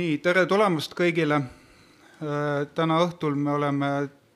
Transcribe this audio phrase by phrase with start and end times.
[0.00, 1.42] nii, tere tulemast kõigile.
[2.74, 3.88] täna õhtul me oleme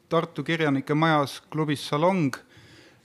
[0.09, 2.37] Tartu Kirjanike Majas klubis Salong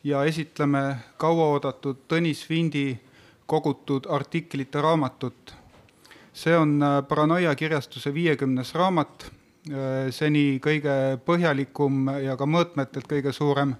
[0.03, 0.81] ja esitleme
[1.17, 2.99] kauaoodatud Tõnis Vindi
[3.45, 5.53] kogutud artiklite raamatut.
[6.33, 9.31] see on Paranoia kirjastuse viiekümnes raamat,
[10.09, 13.75] seni kõige põhjalikum ja ka mõõtmetelt kõige suurem.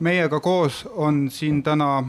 [0.00, 2.04] meiega koos on siin täna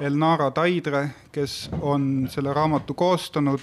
[0.00, 3.60] Elnara Taidre, kes on selle raamatu koostanud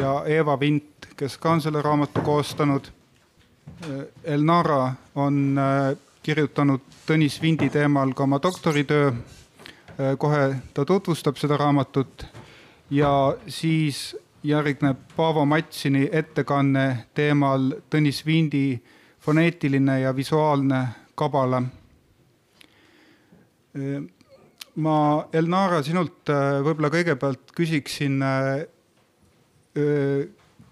[0.00, 2.88] ja Eva Vint, kes ka on selle raamatu koostanud.
[4.24, 5.60] Elnara on
[6.22, 9.12] kirjutanud Tõnis Vindi teemal ka oma doktoritöö.
[10.18, 12.26] kohe ta tutvustab seda raamatut
[12.90, 18.82] ja siis järgneb Paavo Matsini ettekanne teemal Tõnis Vindi
[19.20, 21.62] foneetiline ja visuaalne kabala
[24.82, 24.96] ma,
[25.34, 26.30] Elnara, sinult
[26.64, 28.22] võib-olla kõigepealt küsiksin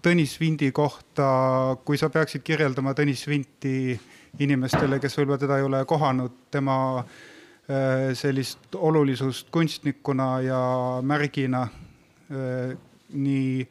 [0.07, 1.27] Tõnis Vindi kohta,
[1.85, 3.97] kui sa peaksid kirjeldama Tõnis Vinti
[4.43, 6.77] inimestele, kes võib-olla teda ei ole kohanud, tema
[8.15, 10.61] sellist olulisust kunstnikuna ja
[11.03, 11.65] märgina
[13.09, 13.67] nii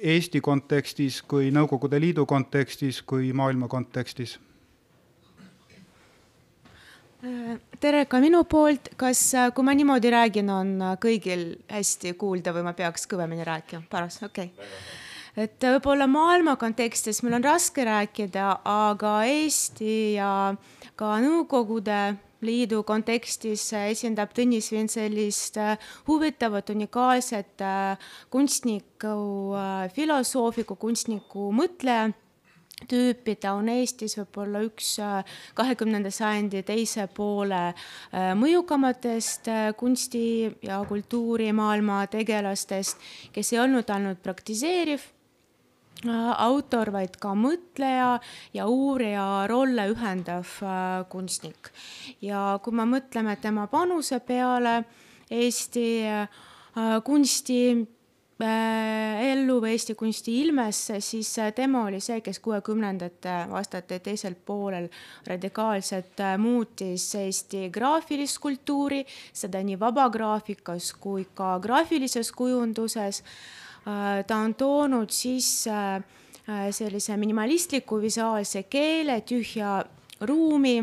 [0.00, 4.38] Eesti kontekstis kui Nõukogude Liidu kontekstis kui maailma kontekstis
[7.80, 9.22] tere ka minu poolt, kas,
[9.56, 14.50] kui ma niimoodi räägin, on kõigil hästi kuulda või ma peaks kõvemini rääkima, paras, okei
[14.52, 14.70] okay.
[15.46, 20.32] et võib-olla maailma kontekstis meil on raske rääkida, aga Eesti ja
[21.00, 22.00] ka Nõukogude
[22.44, 25.58] Liidu kontekstis esindab Tõnis Vind sellist
[26.08, 27.64] huvitavat, unikaalset
[28.32, 29.16] kunstniku,
[29.96, 32.08] filosoofiku, kunstniku mõtleja
[32.88, 34.94] tüüpi, ta on Eestis võib-olla üks
[35.58, 37.74] kahekümnenda sajandi teise poole
[38.12, 40.24] mõjukamatest kunsti
[40.64, 43.00] ja kultuurimaailma tegelastest,
[43.32, 45.04] kes ei olnud ainult praktiseeriv
[46.08, 48.20] autor, vaid ka mõtleja
[48.54, 50.48] ja uurija rolle ühendav
[51.08, 51.70] kunstnik.
[52.20, 54.84] ja kui me mõtleme tema panuse peale
[55.30, 56.02] Eesti
[57.04, 57.86] kunsti
[58.46, 64.88] ellu või Eesti kunsti ilmesse, siis tema oli see, kes kuuekümnendate aastate teisel poolel
[65.26, 73.22] radikaalselt muutis Eesti graafilist kultuuri, seda nii vabagraafikas kui ka graafilises kujunduses.
[74.26, 76.02] ta on toonud sisse
[76.70, 79.84] sellise minimalistliku visuaalse keele, tühja
[80.20, 80.80] ruumi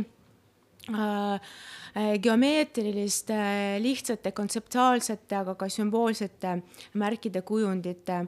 [2.24, 3.38] geomeetriliste,
[3.81, 6.58] lihtsate, kontseptuaalsete, aga ka sümboolsete
[7.00, 8.24] märkide, kujundite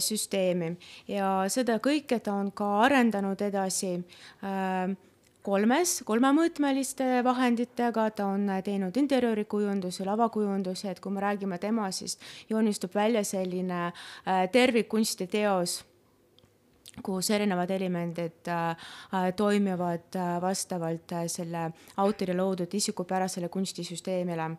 [0.00, 0.74] süsteemi.
[1.08, 3.96] Ja seda kõike ta on ka arendanud edasi
[5.42, 12.18] kolmes, kolmemõõtmeliste vahenditega, ta on teinud interjöörikujundusi, lavakujundusi, et kui me räägime temast, siis
[12.50, 13.90] joonistub välja selline
[14.52, 15.80] tervikkunstiteos
[17.02, 18.76] kus erinevad elemendid äh,
[19.36, 24.50] toimivad äh, vastavalt äh, selle autori loodud isikupärasele kunstisüsteemile.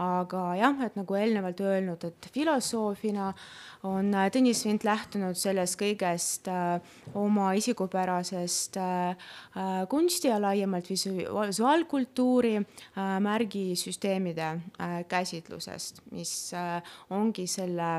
[0.00, 3.32] aga jah, et nagu eelnevalt öelnud, et filosoofina
[3.84, 6.48] on Tõnis Vint lähtunud sellest kõigest
[7.14, 8.76] oma isikupärasest
[9.90, 12.54] kunsti ja laiemalt visuaalkultuuri
[13.28, 14.50] märgisüsteemide
[15.08, 16.52] käsitlusest, mis
[17.10, 17.90] ongi selle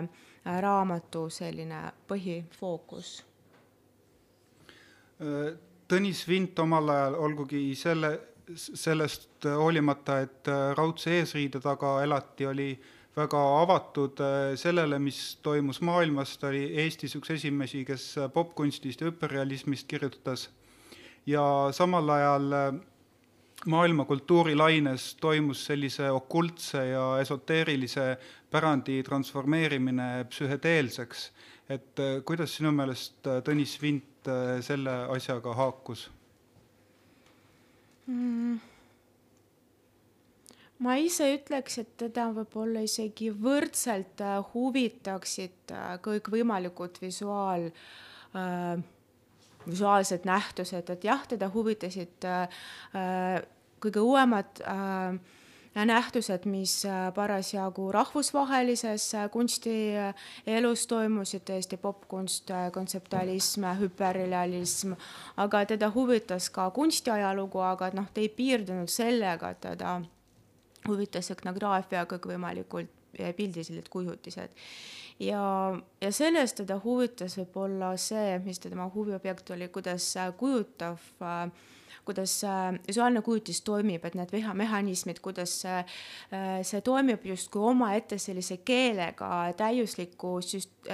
[0.46, 3.31] raamatu selline põhifookus
[5.92, 8.09] Tõnis Vint omal ajal, olgugi selle,
[8.56, 12.70] sellest hoolimata, et raudse eesriide taga elati, oli
[13.16, 14.24] väga avatud
[14.58, 20.50] sellele, mis toimus maailmas, ta oli Eestis üks esimesi, kes popkunstist ja hüperrealismist kirjutas.
[21.26, 22.47] ja samal ajal
[23.66, 28.18] maailma kultuurilaines toimus sellise okultse ja esoteerilise
[28.52, 31.32] pärandi transformeerimine psühhedeelseks.
[31.69, 36.03] Et kuidas sinu meelest Tõnis Vint Äh, selle asjaga haakus
[38.05, 38.59] mm.?
[40.85, 47.66] ma ise ütleks, et teda võib-olla isegi võrdselt äh, huvitaksid äh, kõikvõimalikud visuaal
[48.37, 48.84] äh,,
[49.66, 52.61] visuaalsed nähtused, et jah, teda huvitasid äh,
[53.81, 55.17] kõige uuemad äh,
[55.76, 64.96] nähtused, mis äh, parasjagu rahvusvahelises äh, kunstielus toimusid, tõesti popkunst, äh, kontseptualism, hüperrealism,
[65.38, 70.00] aga teda huvitas ka kunstiajalugu, aga noh, ta ei piirdunud sellega, et teda
[70.88, 72.97] huvitas etnograafia kõikvõimalikult
[73.38, 74.52] pildilised kujutised.
[75.22, 75.41] Ja,
[76.02, 80.08] ja sellest teda huvitas võib-olla see, mis tema huviobjekt oli, kuidas
[80.40, 81.52] kujutav äh,
[82.06, 82.42] kuidas
[82.88, 85.84] visuaalne kujutis toimib, et need mehhanismid, kuidas see,
[86.68, 90.92] see toimib justkui omaette sellise keelega täiusliku süst-,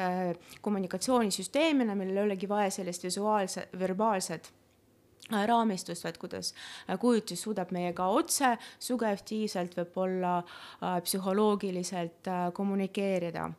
[0.61, 4.51] kommunikatsioonisüsteemina, millel ei olegi vaja sellist visuaalse, verbaalset
[5.45, 6.53] raamistust, vaid kuidas
[6.99, 10.41] kujutis suudab meiega otse, sugestiivselt, võib-olla
[11.03, 13.49] psühholoogiliselt kommunikeerida.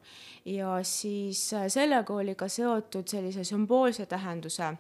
[0.45, 4.77] ja siis sellega oli ka seotud sellise sümboolse tähenduse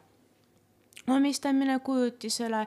[1.10, 2.66] omistamine kujutisele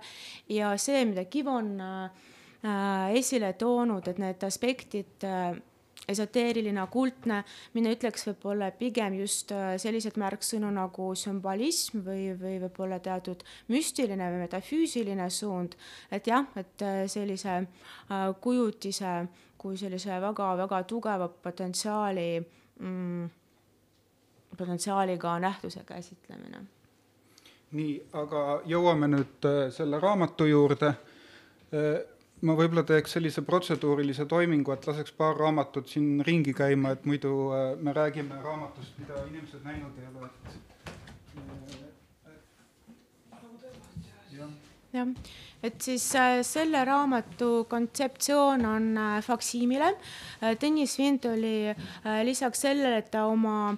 [0.49, 5.51] ja see, mida Kiv on äh, esile toonud, et need aspektid äh,
[6.11, 7.43] esoteeriline, okultne,
[7.75, 14.31] mina ütleks võib-olla pigem just äh, sellised märksõnu nagu sümbolism või, või võib-olla teatud müstiline
[14.33, 15.77] või metafüüsiline suund.
[16.11, 17.61] et jah, et sellise
[18.41, 19.13] kujutise
[19.61, 23.29] kui sellise väga-väga tugeva potentsiaali mm,,
[24.57, 26.65] potentsiaaliga nähtuse käsitlemine
[27.75, 30.93] nii, aga jõuame nüüd äh, selle raamatu juurde.
[31.71, 32.01] Äh,
[32.41, 37.35] ma võib-olla teeks sellise protseduurilise toimingu, et laseks paar raamatut siin ringi käima, et muidu
[37.55, 40.31] äh, me räägime raamatust, mida inimesed näinud ei ole.
[44.91, 45.07] jah,
[45.63, 46.03] et siis
[46.43, 48.89] selle raamatu kontseptsioon on
[49.23, 49.93] faksiimile.
[50.59, 51.71] Tõnis Vint oli
[52.27, 53.69] lisaks sellele, et ta oma,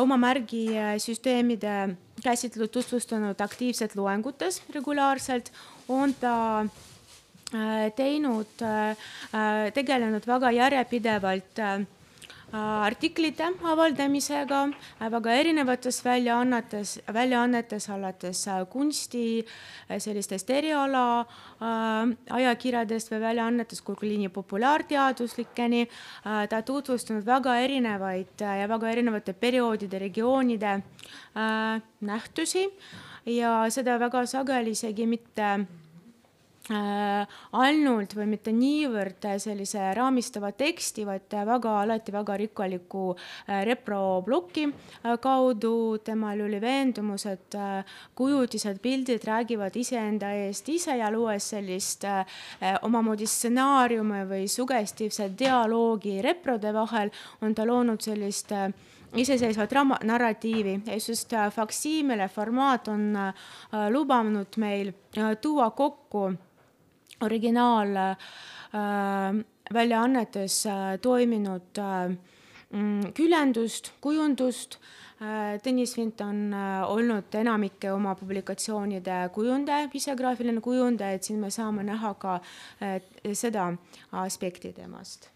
[0.00, 1.76] oma märgisüsteemide
[2.24, 5.52] käsitletud, tutvustanud aktiivselt loengutes regulaarselt,
[5.88, 11.62] on ta äh, teinud, äh, äh, tegelenud väga järjepidevalt
[12.54, 14.60] artiklite avaldamisega
[15.10, 19.44] väga erinevates väljaannetes, väljaannetes alates kunsti
[19.98, 21.24] sellistest eriala
[22.30, 25.88] ajakirjadest või väljaannetest kuni populaarteaduslikeni.
[26.48, 30.82] ta tutvustanud väga erinevaid ja väga erinevate perioodide, regioonide
[32.00, 32.68] nähtusi
[33.26, 35.83] ja seda väga sageli isegi mitte Äh,
[36.72, 45.18] ainult või mitte niivõrd sellise raamistava teksti, vaid väga alati väga rikkaliku äh, reprobloki äh,
[45.20, 45.98] kaudu.
[46.04, 47.54] temal oli veendumus, et
[48.14, 52.04] kujutised, pildid räägivad iseenda eest ise ja luues sellist
[52.82, 57.10] omamoodi stsenaariume või sugestiivset dialoogi reprode vahel,
[57.42, 58.52] on ta loonud sellist
[59.14, 63.12] iseseisvat rama-, narratiivi ja just faksiimile formaat on
[63.90, 64.92] lubanud meil
[65.40, 66.32] tuua kokku
[67.24, 68.16] originaal äh,
[70.70, 72.16] äh, toiminud äh,
[72.70, 74.78] mm, küljendust, kujundust.
[75.64, 76.52] Tõnis Vint on
[76.90, 82.34] olnud enamike oma publikatsioonide kujundaja, isegraafiline kujundaja, et siin me saame näha ka
[83.32, 83.68] seda
[84.20, 85.30] aspekti temast.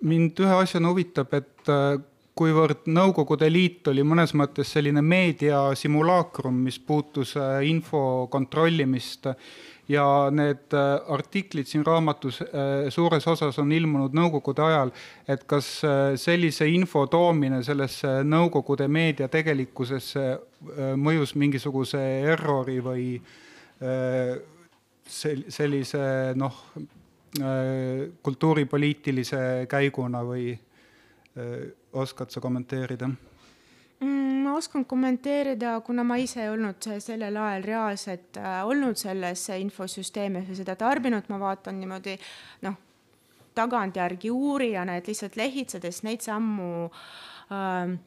[0.00, 1.72] mind ühe asjana huvitab, et
[2.40, 9.28] kuivõrd Nõukogude Liit oli mõnes mõttes selline meedia simulaakrum, mis puutus äh, info kontrollimist.
[9.90, 14.92] Ja need äh, artiklid siin raamatus äh, suures osas on ilmunud Nõukogude ajal,
[15.28, 15.68] et kas
[16.22, 20.24] sellise info toomine sellesse Nõukogude meedia tegelikkusesse
[21.00, 22.00] mõjus mingisuguse
[22.30, 23.04] errori või
[25.10, 26.02] sellise
[26.36, 26.56] noh,
[28.22, 30.52] kultuuripoliitilise käiguna või
[31.92, 33.08] oskad sa kommenteerida?
[34.00, 39.48] Mm, ma oskan kommenteerida, kuna ma ise ei olnud sellel ajal reaalselt äh, olnud selles
[39.60, 42.16] infosüsteemis ja seda tarbinud, ma vaatan niimoodi
[42.64, 42.78] noh,
[43.54, 47.98] tagantjärgi uurijana, et lihtsalt lehitsedes neid sammu äh,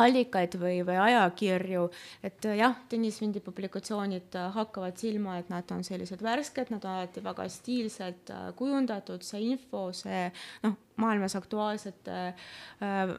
[0.00, 1.88] allikaid või, või ajakirju,
[2.24, 6.84] et äh, jah, Tõnis Vindi publikatsioonid äh, hakkavad silma, et nad on sellised värsked, nad
[6.84, 10.24] on alati väga stiilselt äh, kujundatud, see info, see
[10.64, 12.16] noh, maailmas aktuaalsete,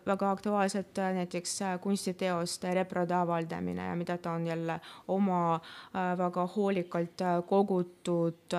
[0.06, 4.78] väga aktuaalsed näiteks kunstiteoste reprode avaldamine ja mida ta on jälle
[5.08, 5.60] oma
[6.18, 8.56] väga hoolikalt kogutud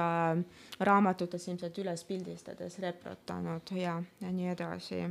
[0.81, 5.05] raamatutes ilmselt üles pildistades reprotanud ja, ja nii edasi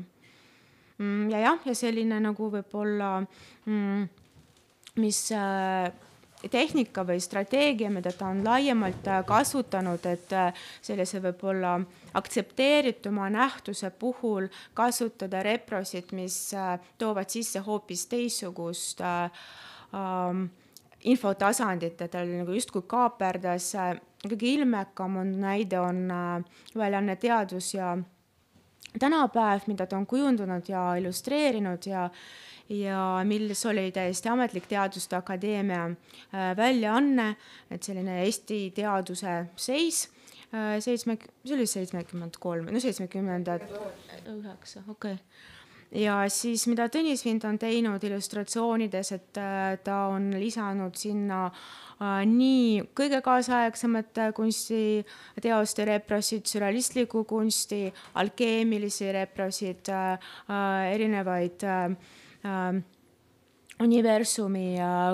[1.32, 3.18] ja jah, ja selline nagu võib-olla,
[3.66, 4.08] mm,
[5.02, 5.92] mis äh,
[6.52, 11.78] tehnika või strateegia, mida ta on laiemalt äh, kasutanud, et äh, sellise võib-olla
[12.20, 16.38] aktsepteerituma nähtuse puhul kasutada reprosid, mis
[16.98, 20.46] toovad sisse hoopis teistsugust ähm,
[21.04, 23.74] infotasandit, et tal nagu justkui kaaperdas,
[24.24, 26.06] kõige ilmekam on näide on
[26.78, 27.96] väljaanne Teadus ja
[29.00, 32.10] tänapäev, mida ta on kujundanud ja illustreerinud ja
[32.70, 37.36] ja milles oli täiesti ametlik Teaduste Akadeemia äh, väljaanne,
[37.72, 40.08] et selline Eesti teaduse seis
[40.80, 43.66] seitsme, see oli seitsmekümmend kolm, no seitsmekümnendad,
[44.30, 45.18] üheksa, okei.
[45.18, 45.53] okay
[45.94, 49.42] ja siis, mida Tõnis Vind on teinud illustratsioonides, et
[49.86, 57.86] ta on lisanud sinna äh, nii kõige kaasaegsemate kunstiteoste reprosid, sürrealistlikku kunsti,
[58.22, 60.34] alkeemilisi reprosid äh,,
[60.94, 62.82] erinevaid äh,
[63.84, 64.68] universumi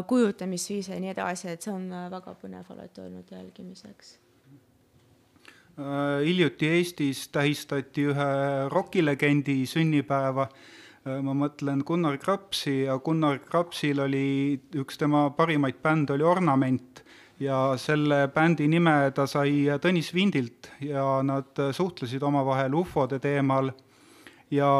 [0.07, 4.15] kujutamisviise ja nii edasi, et see on väga põnev alati olnud jälgimiseks.
[4.15, 4.28] Äh,
[6.25, 8.29] hiljuti Eestis tähistati ühe
[8.71, 10.47] rokilegendi sünnipäeva,
[11.05, 17.03] äh, ma mõtlen Gunnar Krapsi ja Gunnar Krapsil oli üks tema parimaid bände oli Ornament
[17.39, 23.71] ja selle bändi nime ta sai Tõnis Vindilt ja nad suhtlesid omavahel ufode teemal.
[24.51, 24.71] Ja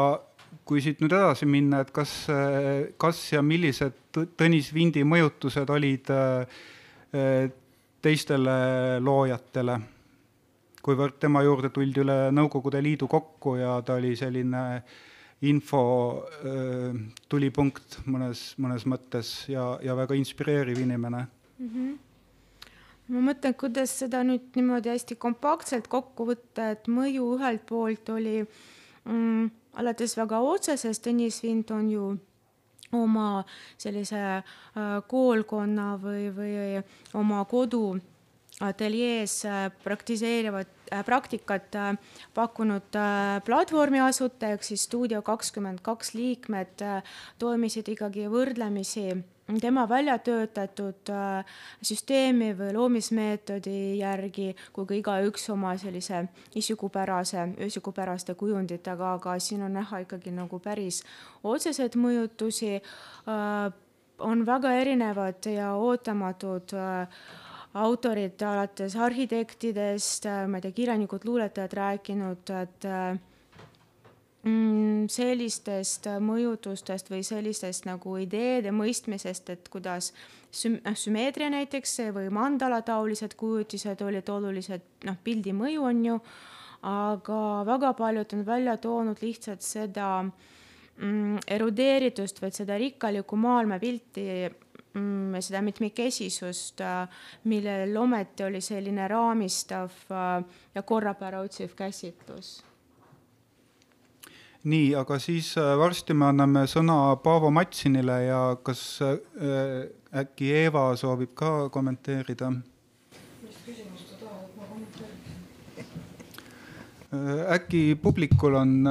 [0.66, 2.26] kui siit nüüd edasi minna, et kas,
[3.00, 7.48] kas ja millised Tõnis Vindi mõjutused olid äh,
[8.02, 8.58] teistele
[9.00, 9.78] loojatele
[10.82, 14.82] kuivõrd tema juurde tuldi üle Nõukogude Liidu kokku ja ta oli selline
[15.48, 15.82] info
[17.28, 21.68] tulipunkt mõnes, mõnes mõttes ja, ja väga inspireeriv inimene mm.
[21.68, 21.98] -hmm
[23.10, 28.36] ma mõtlen, kuidas seda nüüd niimoodi hästi kompaktselt kokku võtta, et mõju ühelt poolt oli
[28.42, 29.50] mm,
[29.82, 32.10] alates väga otsesest, Tõnis Vint on ju
[32.96, 33.42] oma
[33.78, 34.44] sellise äh,
[35.10, 36.54] koolkonna või, või
[37.18, 37.98] oma kodu
[38.60, 41.96] ateljees äh, praktiseerivad äh, praktikat äh,
[42.34, 42.96] pakkunud
[43.44, 46.84] platvormi asutaja ehk siis stuudio kakskümmend kaks liikmed
[47.40, 49.06] toimisid ikkagi võrdlemisi
[49.60, 51.10] tema välja töötatud
[51.82, 56.20] süsteemi või loomismeetodi järgi, kui ka igaüks oma sellise
[56.54, 61.02] isikupärase, isikupäraste kujunditega, aga siin on näha ikkagi nagu päris
[61.42, 62.78] otseseid mõjutusi.
[64.20, 67.08] on väga erinevad ja ootamatud äh,
[67.74, 73.18] autorid alates arhitektidest, äh, ma ei tea, kirjanikud, luuletajad rääkinud, et äh,
[74.42, 80.12] mm, sellistest mõjutustest või sellistest nagu ideede mõistmisest, et kuidas
[80.50, 86.18] süm-, noh, sümmeetria näiteks või mandalataolised kujutised olid olulised, noh, pildi mõju on ju,
[86.90, 94.26] aga väga paljud on välja toonud lihtsalt seda mm, erudeeritust või seda rikkalikku maailmapilti
[95.40, 97.08] seda mitmikesisust, äh,
[97.44, 100.44] millel ometi oli selline raamistav äh,
[100.74, 102.64] ja korrapära otsiv käsitlus.
[104.64, 109.00] nii, aga siis äh, varsti me anname sõna Paavo Matsinile ja kas
[110.12, 112.50] äkki Eeva soovib ka kommenteerida?
[112.50, 115.16] mis küsimust sa tahad, et ma kommenteerin?
[117.56, 118.88] äkki publikul on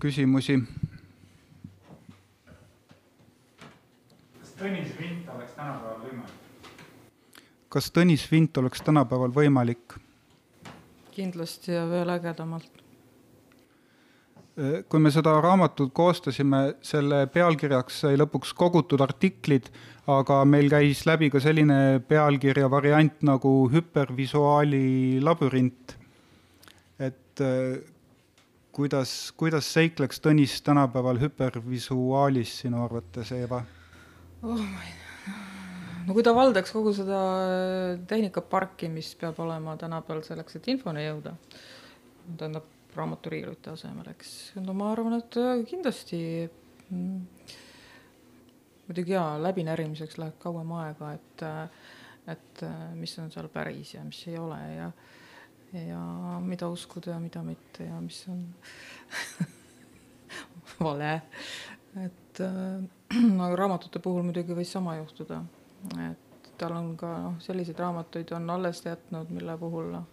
[0.00, 0.62] küsimusi
[4.56, 6.42] Tõnis Vint oleks tänapäeval võimalik?
[7.68, 9.98] kas Tõnis Vint oleks tänapäeval võimalik?
[11.16, 12.82] kindlasti ja veel ägedamalt.
[14.88, 19.68] kui me seda raamatut koostasime, selle pealkirjaks sai lõpuks kogutud artiklid,
[20.08, 25.96] aga meil käis läbi ka selline pealkirja variant nagu hüpervisuaali labürint.
[26.98, 27.44] et
[28.72, 33.66] kuidas, kuidas seikleks Tõnis tänapäeval hüpervisuaalis sinu arvates, Eeva?
[34.42, 35.34] Oh ma ei tea,
[36.06, 41.04] no kui ta valdaks kogu seda äh, tehnikaparki, mis peab olema tänapäeval selleks, et infoni
[41.06, 41.34] jõuda,
[42.36, 44.32] tähendab raamaturiiulite asemel, eks,
[44.64, 47.52] no ma arvan, et äh, kindlasti mm,
[48.86, 51.86] muidugi jaa, läbinärimiseks läheb kauem aega, et äh,
[52.26, 52.62] et
[52.98, 54.88] mis on seal päris ja mis ei ole ja
[55.78, 56.00] ja
[56.42, 58.40] mida uskuda ja mida mitte ja mis on
[60.80, 61.22] vale,
[62.04, 62.82] et äh,
[63.44, 65.40] aga raamatute puhul muidugi võis sama juhtuda,
[66.08, 70.06] et tal on ka noh, selliseid raamatuid on alles jätnud, mille puhul noh,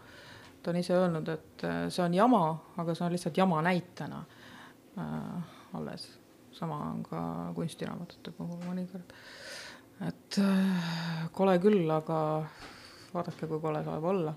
[0.62, 2.43] ta on ise öelnud, et äh, see on jama,
[2.77, 4.23] aga see on lihtsalt jama näitena
[4.97, 6.12] äh, alles.
[6.53, 7.19] sama on ka
[7.55, 9.15] kunstiraamatute puhul mõnikord.
[10.07, 12.19] et äh, kole küll, aga
[13.13, 14.35] vaadake, kui kole saab olla.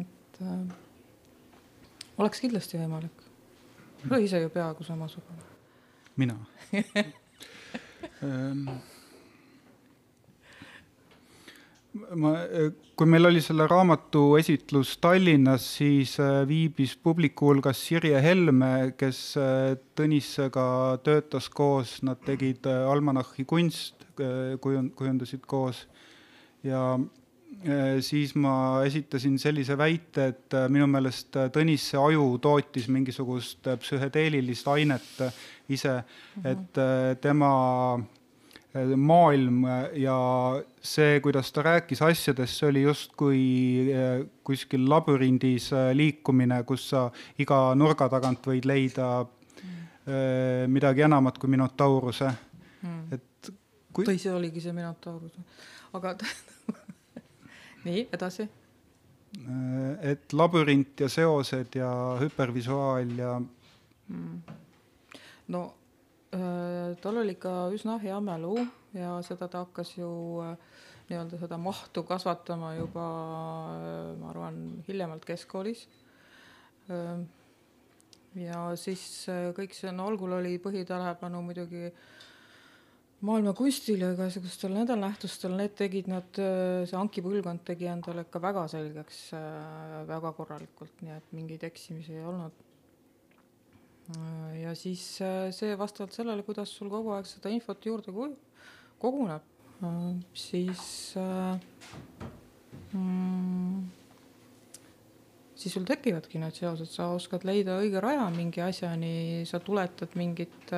[0.00, 0.60] et äh,
[2.18, 3.26] oleks kindlasti võimalik.
[4.18, 5.53] ise ju peaaegu samasugune
[6.16, 6.38] mina.
[8.24, 8.68] Ehm,
[12.14, 12.32] ma,
[12.94, 19.20] kui meil oli selle raamatu esitlus Tallinnas, siis äh, viibis publiku hulgas Sirje Helme, kes
[19.40, 20.66] äh, Tõnissega
[21.06, 25.84] töötas koos, nad tegid äh, almanahhi kunst, kujund-, kujundasid koos.
[26.64, 26.94] Ja
[28.04, 35.06] siis ma esitasin sellise väite, et minu meelest Tõnisse aju tootis mingisugust psühhedeelilist ainet
[35.72, 35.96] ise,
[36.36, 36.46] mhm.
[36.50, 37.52] et tema
[38.74, 39.62] maailm
[40.02, 40.16] ja
[40.82, 43.42] see, kuidas ta rääkis asjadest, see oli justkui
[43.92, 47.04] eh, kuskil labürindis liikumine, kus sa
[47.38, 50.72] iga nurga tagant võid leida mm.
[50.74, 52.32] midagi enamat kui Minotauruse
[52.82, 53.14] mm..
[53.14, 53.52] et
[53.94, 55.38] kui tõi, see oligi see Minotaurus,
[55.94, 56.16] aga
[57.86, 58.48] nii, edasi?
[60.02, 61.88] et labürint ja seosed ja
[62.20, 64.60] hüpervisuaal ja mm.
[65.48, 65.64] No
[66.34, 68.56] Äh, tal oli ikka üsna hea mälu
[68.96, 70.08] ja seda ta hakkas ju
[70.42, 70.56] äh,
[71.10, 73.04] nii-öelda seda mahtu kasvatama juba,
[73.76, 74.58] äh, ma arvan,
[74.88, 75.86] hiljemalt keskkoolis.
[78.36, 79.04] ja siis
[79.56, 81.86] kõik see, no algul oli põhitähelepanu muidugi
[83.24, 88.42] maailma kunstil ja igasugustel nendel nähtustel, need tegid nad, see Anki põlvkond tegi endale ikka
[88.44, 89.22] väga selgeks
[90.10, 92.73] väga korralikult, nii et mingeid eksimisi ei olnud
[94.60, 98.12] ja siis äh, see vastavalt sellele, kuidas sul kogu aeg seda infot juurde
[99.00, 99.44] koguneb,
[99.80, 101.56] äh, siis äh,
[102.92, 103.86] mm,
[105.56, 110.72] siis sul tekivadki need seosed, sa oskad leida õige raja mingi asjani, sa tuletad mingit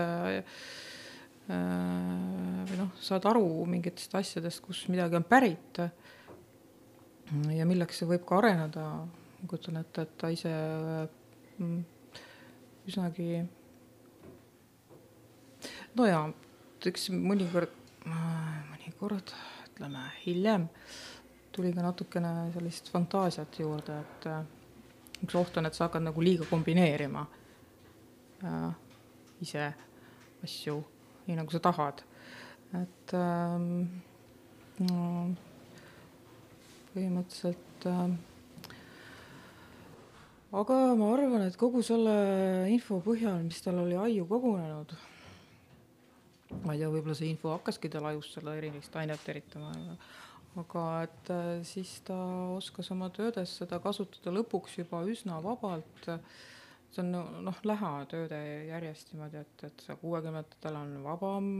[1.46, 5.78] või noh, saad aru mingitest asjadest, kus midagi on pärit.
[7.54, 11.84] ja milleks see võib ka areneda, ma kujutan ette, et ta ise mm,
[12.86, 13.44] üsnagi
[15.96, 16.24] no jaa,
[16.86, 17.72] eks mõnikord,
[18.06, 19.32] mõnikord
[19.70, 20.68] ütleme hiljem
[21.56, 24.42] tuli ka natukene sellist fantaasiat juurde, et äh,
[25.24, 27.22] üks oht on, et sa hakkad nagu liiga kombineerima
[28.44, 28.68] äh,
[29.40, 29.70] ise
[30.44, 30.76] asju
[31.26, 32.02] nii, nagu sa tahad.
[32.76, 33.66] et ähm,
[34.84, 35.00] no,
[36.92, 38.02] põhimõtteliselt äh,
[40.56, 42.12] aga ma arvan, et kogu selle
[42.72, 44.94] info põhjal, mis tal oli aiu kogunenud,
[46.64, 49.74] ma ei tea, võib-olla see info hakkaski tal ajus seda erilist ainet eritama,
[50.62, 52.16] aga et äh, siis ta
[52.54, 56.08] oskas oma töödes seda kasutada lõpuks juba üsna vabalt.
[56.94, 57.12] see on
[57.44, 58.40] noh, läha tööde
[58.70, 61.52] järjest niimoodi, et, et see kuuekümnendatel on vabam,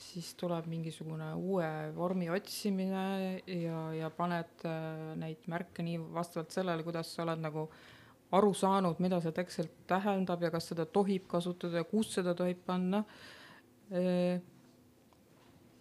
[0.00, 3.04] siis tuleb mingisugune uue vormi otsimine
[3.44, 7.88] ja, ja paned äh, neid märke nii vastavalt sellele, kuidas sa oled nagu äh,
[8.36, 12.62] aru saanud, mida see tekst tähendab ja kas seda tohib kasutada ja kus seda tohib
[12.66, 13.04] panna.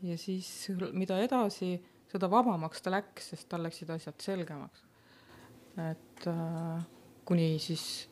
[0.01, 0.49] ja siis,
[0.97, 1.75] mida edasi,
[2.09, 4.85] seda vabamaks ta läks, sest tal läksid asjad selgemaks.
[5.79, 6.81] et äh,
[7.25, 8.09] kuni siis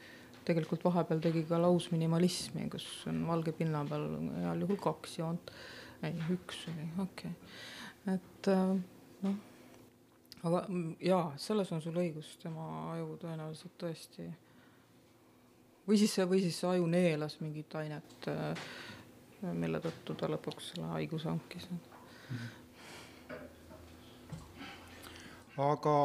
[0.48, 4.06] tegelikult vahepeal tegi ka lausminimalismi, kus on valge pinna peal
[4.38, 5.52] heal juhul kaks joont,
[6.06, 8.78] ei üks oli, okei okay., et äh,
[9.26, 9.47] noh
[10.48, 14.28] aga mm, jaa, selles on sul õigus, tema aju tõenäoliselt tõesti.
[15.88, 18.70] Või siis, või siis see aju neelas mingit ainet, äh,
[19.54, 21.70] mille tõttu ta lõpuks selle haiguse hankis
[25.58, 25.98] aga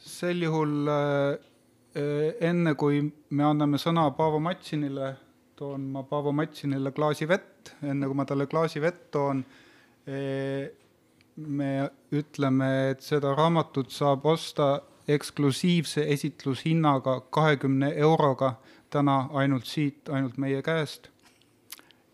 [0.00, 5.12] sel juhul äh, enne, kui me anname sõna Paavo Matsinile,
[5.58, 9.42] toon ma Paavo Matsinile klaasi vett, enne kui ma talle klaasi vett toon,
[10.08, 10.70] äh,
[11.46, 18.54] me ütleme, et seda raamatut saab osta eksklusiivse esitlushinnaga kahekümne euroga
[18.90, 21.08] täna ainult siit, ainult meie käest.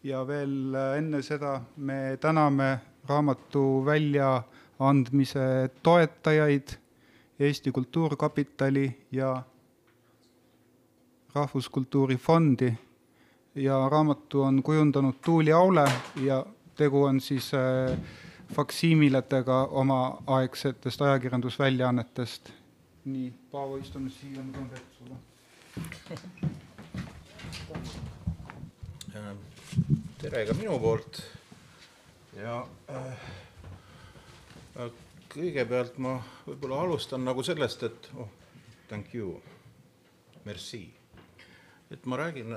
[0.04, 6.76] ja veel enne seda me täname raamatu väljaandmise toetajaid,
[7.38, 9.42] Eesti Kultuurkapitali ja
[11.34, 12.74] Rahvuskultuuri Fondi
[13.54, 15.84] ja raamatu on kujundanud Tuuli Aule
[16.22, 17.98] ja tegu on siis äh,
[18.52, 22.52] faksiimiletega omaaegsetest ajakirjandusväljaannetest.
[23.04, 25.16] nii, Paavo, istume siia, ma toon vett sulle.
[30.18, 31.22] tere ka minu poolt
[32.36, 33.18] ja äh,
[35.34, 38.28] kõigepealt ma võib-olla alustan nagu sellest, et oh,
[38.88, 39.40] thank you,
[40.44, 40.94] merci.
[41.90, 42.56] et ma räägin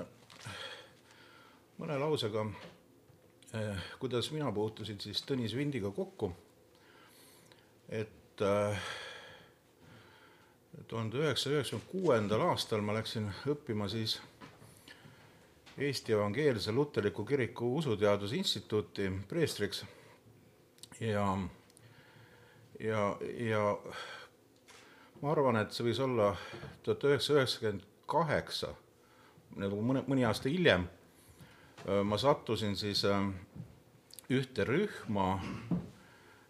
[1.78, 2.45] mõne lausega
[4.00, 6.32] kuidas mina puutusin siis Tõnis Vindiga kokku,
[7.90, 8.80] et eh,
[10.88, 14.18] tuhande üheksasaja üheksakümne kuuendal aastal ma läksin õppima siis
[15.78, 19.86] Eesti Evangeelse Luterliku Kiriku Usuteaduse Instituuti preestriks.
[21.00, 21.38] Ja,
[22.80, 23.18] ja,
[23.50, 23.64] ja
[25.22, 26.32] ma arvan, et see võis olla
[26.84, 28.74] tuhat üheksasada üheksakümmend kaheksa,
[29.62, 30.88] nagu mõne, mõni aasta hiljem
[32.04, 33.30] ma sattusin siis äh,
[34.30, 35.40] ühte rühma,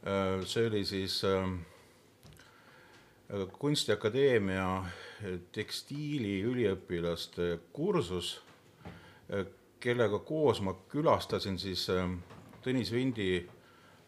[0.07, 1.21] äh, see oli siis
[3.59, 4.85] Kunstiakadeemia
[5.51, 8.29] tekstiiliüliõpilaste kursus,
[9.83, 11.83] kellega koos ma külastasin siis
[12.63, 13.41] Tõnis Vindi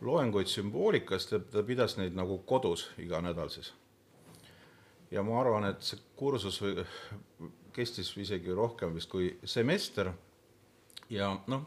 [0.07, 3.73] loenguid sümboolikast ja ta pidas neid nagu kodus iga nädal siis.
[5.11, 6.61] ja ma arvan, et see kursus
[7.73, 10.13] kestis isegi rohkem vist kui semester
[11.09, 11.65] ja noh,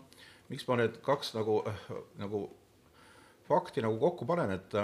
[0.50, 1.62] miks ma need kaks nagu,
[2.20, 2.44] nagu
[3.48, 4.76] fakti nagu kokku panen, et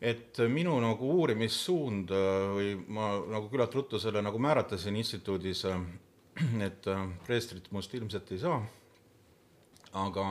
[0.00, 2.12] et minu nagu uurimissuund
[2.56, 5.66] või ma nagu küllalt ruttu selle nagu määratlesin instituudis,
[6.66, 6.88] et
[7.26, 8.62] preestrit must ilmselt ei saa,
[9.92, 10.24] aga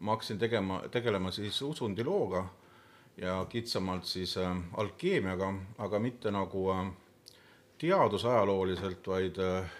[0.00, 2.44] ma hakkasin tegema, tegelema siis usundilooga
[3.16, 6.86] ja kitsamalt siis äh, alkeemiaga, aga mitte nagu äh,
[7.78, 9.70] teadusajalooliselt, vaid äh,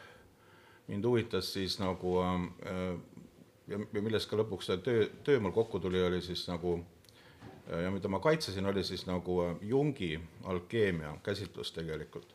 [0.90, 2.94] mind huvitas siis nagu äh,
[3.70, 6.78] ja, ja millest ka lõpuks see töö, töö mul kokku tuli, oli siis nagu
[7.70, 12.34] äh, ja mida ma kaitsesin, oli siis nagu äh, Jungi alkeemia käsitlus tegelikult.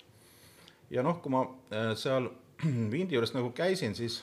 [0.90, 2.32] ja noh, kui ma äh, seal
[2.94, 4.22] Vindi juures nagu käisin, siis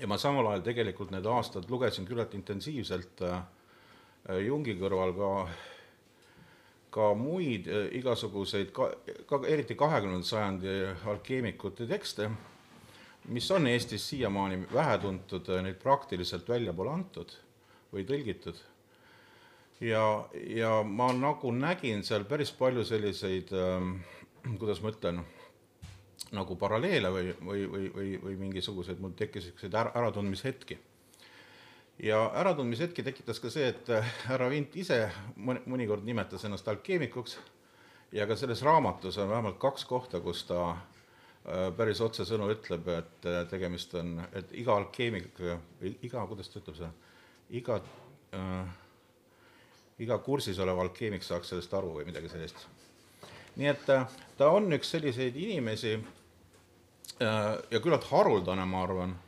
[0.00, 3.42] ja ma samal ajal tegelikult need aastad lugesin küllalt intensiivselt äh,
[4.46, 5.32] Jungi kõrval ka,
[6.94, 8.92] ka muid äh, igasuguseid, ka,
[9.26, 10.76] ka eriti kahekümnenda sajandi
[11.10, 12.30] alkeemikute tekste,
[13.28, 17.34] mis on Eestis siiamaani vähetuntud, neid praktiliselt välja pole antud
[17.92, 18.56] või tõlgitud.
[19.80, 23.86] ja, ja ma nagu nägin seal päris palju selliseid äh,,
[24.58, 25.22] kuidas ma ütlen,
[26.32, 30.78] nagu paralleele või, või, või, või, või mingisuguseid, mul tekkis niisuguseid ära, äratundmishetki.
[32.02, 33.90] ja äratundmishetki tekitas ka see, et
[34.26, 35.04] härra Vint ise
[35.36, 37.38] mõni, mõnikord nimetas ennast alkeemikuks
[38.12, 40.91] ja ka selles raamatus on vähemalt kaks kohta, kus ta äh,
[41.76, 45.40] päris otsesõnu ütleb, et äh, tegemist on, et iga alkeemik,
[46.06, 46.92] iga, kuidas ta ütleb seda,
[47.58, 47.80] iga
[48.36, 48.76] äh,,
[50.02, 52.62] iga kursis olev alkeemik saaks sellest aru või midagi sellist.
[53.58, 54.06] nii et äh,
[54.38, 59.18] ta on üks selliseid inimesi äh, ja küllalt haruldane, ma arvan,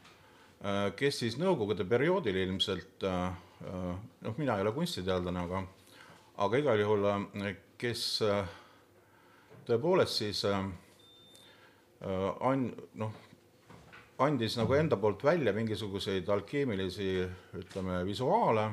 [0.97, 5.61] kes siis Nõukogude perioodil ilmselt, noh, mina ei ole kunstiteadlane, aga
[6.41, 7.05] aga igal juhul,
[7.77, 8.07] kes
[9.69, 10.41] tõepoolest siis
[12.41, 13.13] an-, noh,
[14.19, 18.69] andis nagu enda poolt välja mingisuguseid alkeemilisi, ütleme, visuaale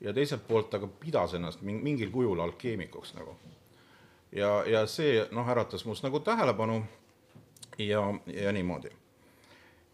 [0.00, 3.36] ja teiselt poolt aga pidas ennast mingil kujul alkeemikuks nagu
[4.32, 6.80] ja, ja see noh, äratas must nagu tähelepanu
[7.78, 8.90] ja, ja niimoodi.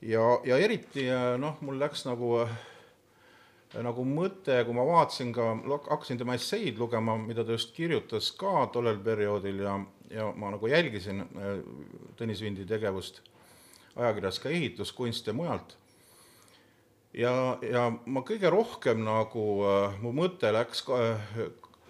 [0.02, 1.06] ja, ja eriti
[1.38, 2.46] noh, mul läks nagu,
[3.74, 5.52] nagu mõte, kui ma vaatasin ka,
[5.90, 9.78] hakkasin tema esseid lugema, mida ta just kirjutas ka tollel perioodil ja,
[10.10, 11.24] ja ma nagu jälgisin
[12.16, 13.22] Tõnis Vindi tegevust
[13.96, 15.76] ajakirjas ka Ehituskunst ja mujalt.
[17.12, 19.46] ja, ja ma kõige rohkem nagu,
[20.00, 20.84] mu mõte läks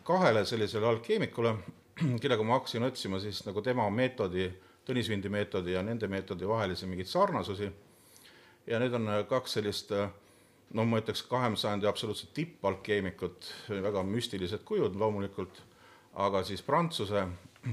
[0.07, 1.57] kahele sellisele alkeemikule
[2.23, 4.51] kellega ma hakkasin otsima siis nagu tema meetodi,
[4.87, 7.73] Tõnis Vindi meetodi ja nende meetodi vahelisi mingeid sarnasusi.
[8.67, 9.91] ja need on kaks sellist
[10.75, 13.51] no ma ütleks kahekümnenda sajandi absoluutselt tippalkeemikut,
[13.83, 15.63] väga müstilised kujud loomulikult,
[16.15, 17.27] aga siis Prantsuse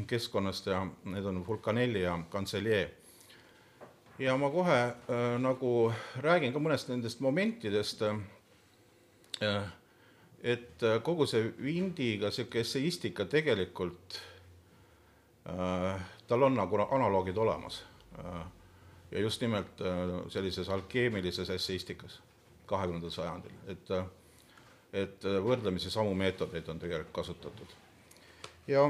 [0.08, 2.90] keskkonnast ja need on Fulcanelli ja Cancellier.
[4.20, 9.64] ja ma kohe äh, nagu räägin ka mõnest nendest momentidest äh,,
[10.44, 14.20] et äh, kogu see vindiga niisugune esseistika tegelikult
[15.50, 17.84] äh,, tal on nagu analoogid olemas
[18.20, 18.46] äh,.
[19.12, 22.22] ja just nimelt äh, sellises alkeemilises esseistikas
[22.66, 24.06] kahekümnendal sajandil, et äh,
[24.94, 27.74] et äh, võrdlemisi samu meetodeid on tegelikult kasutatud.
[28.68, 28.86] ja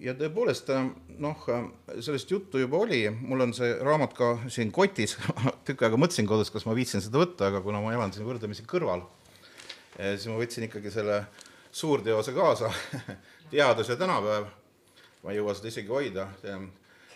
[0.00, 0.70] ja tõepoolest
[1.20, 1.46] noh,
[2.00, 5.16] sellest juttu juba oli, mul on see raamat ka siin kotis,
[5.68, 8.64] tükk aega mõtlesin kodus, kas ma viitsin seda võtta, aga kuna ma elan siin võrdlemisi
[8.68, 9.04] kõrval,
[9.98, 11.24] siis ma võtsin ikkagi selle
[11.70, 12.72] suurteose kaasa.
[13.50, 14.46] Teadus ja tänapäev,
[15.24, 16.28] ma ei jõua seda isegi hoida,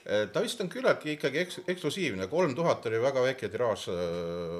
[0.04, 3.86] ta vist on küllaltki ikkagi eks-, eksklusiivne, kolm tuhat oli väga väike tiraaž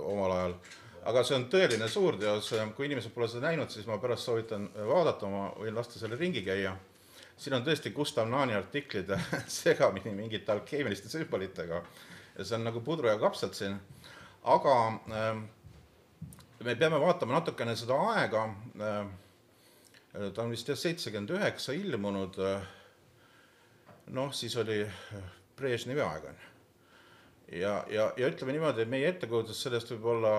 [0.07, 0.57] omal ajal,
[1.05, 5.29] aga see on tõeline suurteos, kui inimesed pole seda näinud, siis ma pärast soovitan vaadata,
[5.31, 6.75] ma võin lasta selle ringi käia.
[7.37, 9.11] Siin on tõesti Gustav Naani artiklid
[9.61, 11.83] segamini mingite alkeemiliste sümbolitega.
[12.39, 13.77] Ja see on nagu pudru ja kapsad siin,
[14.51, 14.77] aga
[15.11, 15.43] äh,
[16.65, 18.47] me peame vaatama natukene seda aega.
[18.81, 19.05] Äh,,
[20.35, 22.39] ta on vist jah, seitsekümmend üheksa ilmunud.
[22.39, 22.67] Äh,,
[24.15, 24.83] noh, siis oli
[25.59, 26.43] Brežnevi aeg, on.
[26.43, 26.54] ju
[27.55, 30.35] ja, ja, ja ütleme niimoodi, et meie ettekujutus sellest võib olla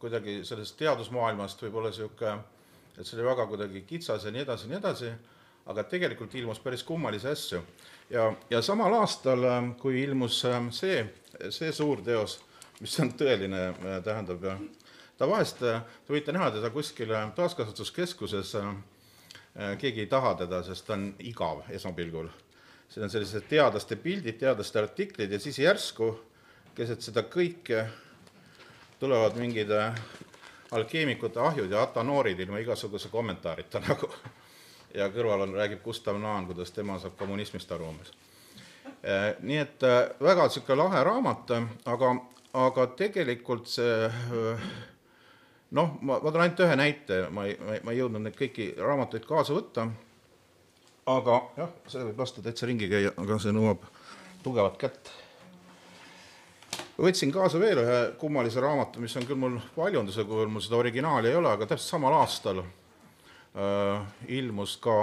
[0.00, 2.36] kuidagi sellest teadusmaailmast võib olla niisugune,
[2.96, 5.14] et see oli väga kuidagi kitsas ja nii edasi ja nii edasi
[5.66, 7.62] aga tegelikult ilmus päris kummalisi asju.
[8.10, 11.02] ja, ja samal aastal, ähm, kui ilmus ähm, see,
[11.50, 12.38] see suur teos,
[12.80, 14.46] mis on tõeline, äh, tähendab,
[15.18, 18.56] ta vahest, äh, te võite näha teda kuskil äh, taaskasutuskeskuses,
[19.80, 22.28] keegi ei taha teda, sest ta on igav esmapilgul.
[22.92, 26.10] siin on sellised teadlaste pildid, teadlaste artiklid ja siis järsku
[26.76, 27.86] keset seda kõike
[29.00, 30.00] tulevad mingid äh,
[30.76, 34.10] alkeemikute ahjud ja atanoorid ilma igasuguse kommentaarita nagu.
[34.94, 38.12] ja kõrval on, räägib Gustav Naan, kuidas tema saab kommunismist aru umbes.
[39.40, 39.82] nii et
[40.22, 41.50] väga niisugune lahe raamat,
[41.84, 42.12] aga,
[42.54, 44.08] aga tegelikult see
[45.70, 49.26] noh, ma, ma toon ainult ühe näite, ma ei, ma ei jõudnud neid kõiki raamatuid
[49.28, 49.86] kaasa võtta,
[51.10, 53.84] aga jah, selle võib lasta täitsa ringi käia, aga see nõuab
[54.44, 55.10] tugevat kätt.
[56.96, 61.30] Võtsin kaasa veel ühe kummalise raamatu, mis on küll mul paljunduse kujul, mul seda originaali
[61.30, 64.06] ei ole, aga täpselt samal aastal äh,
[64.38, 64.96] ilmus ka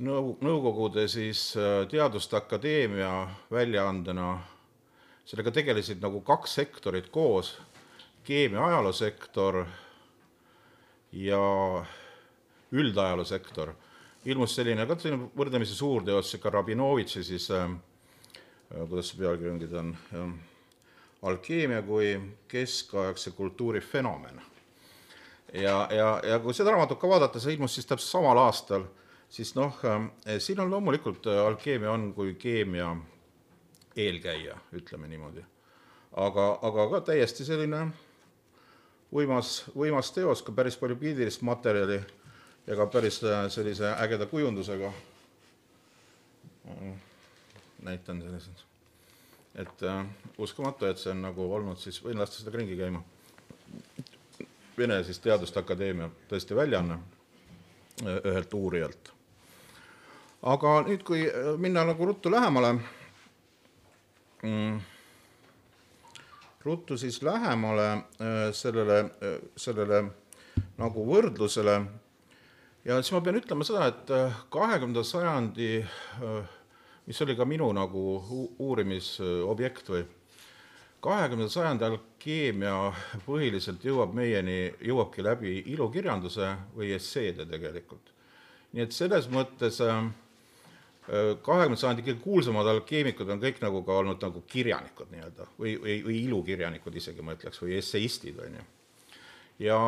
[0.00, 3.12] nõu-, Nõukogude siis äh, Teaduste Akadeemia
[3.52, 4.30] väljaandena,
[5.28, 7.58] sellega tegelesid nagu kaks sektorit koos,
[8.24, 9.66] keemia ajaloosektor
[11.12, 11.42] ja
[12.72, 13.74] üldajaloosektor.
[14.28, 17.68] Ilmus selline ka selline võrdlemisi suur teos, sihuke Rabinovitši siis äh,,
[18.68, 20.32] kuidas see pealkiri ongi, ta on äh,
[21.22, 22.12] alkeemia kui
[22.48, 24.40] keskaegse kultuuri fenomen.
[25.52, 28.84] ja, ja, ja kui seda raamatut ka vaadata, see ilmus siis täpselt samal aastal,
[29.30, 32.96] siis noh äh,, siin on loomulikult äh, alkeemia on kui keemia
[33.96, 35.44] eelkäija, ütleme niimoodi.
[36.16, 37.88] aga, aga ka täiesti selline
[39.14, 42.00] võimas, võimas teos, ka päris palju pildilist materjali
[42.66, 44.92] ja ka päris äh, sellise ägeda kujundusega.
[47.82, 48.64] Näitan sellised,
[49.54, 50.06] et äh,
[50.38, 53.02] uskumatu, et see on nagu olnud siis, võin lasta seda ringi käima.
[54.78, 59.12] Vene siis Teaduste Akadeemia tõesti väljaanne äh, ühelt uurijalt.
[60.42, 62.74] aga nüüd, kui äh, minna nagu ruttu lähemale
[64.42, 64.80] mm,,
[66.64, 69.00] ruttu siis lähemale äh, sellele,
[69.56, 70.04] sellele
[70.78, 71.80] nagu võrdlusele
[72.88, 76.54] ja siis ma pean ütlema seda, et äh, kahekümnenda sajandi, äh,
[77.08, 78.04] mis oli ka minu nagu
[78.60, 80.04] uurimisobjekt või,
[81.04, 82.76] kahekümnenda sajandi alkeemia
[83.26, 88.14] põhiliselt jõuab meieni, jõuabki läbi ilukirjanduse või esseede tegelikult.
[88.72, 90.10] nii et selles mõttes äh,
[91.08, 96.02] kahekümnenda sajandi kõige kuulsamad alkeemikud on kõik nagu ka olnud nagu kirjanikud nii-öelda või, või,
[96.04, 98.66] või ilukirjanikud isegi ma ütleks, või esseistid, on ju
[99.58, 99.78] ja,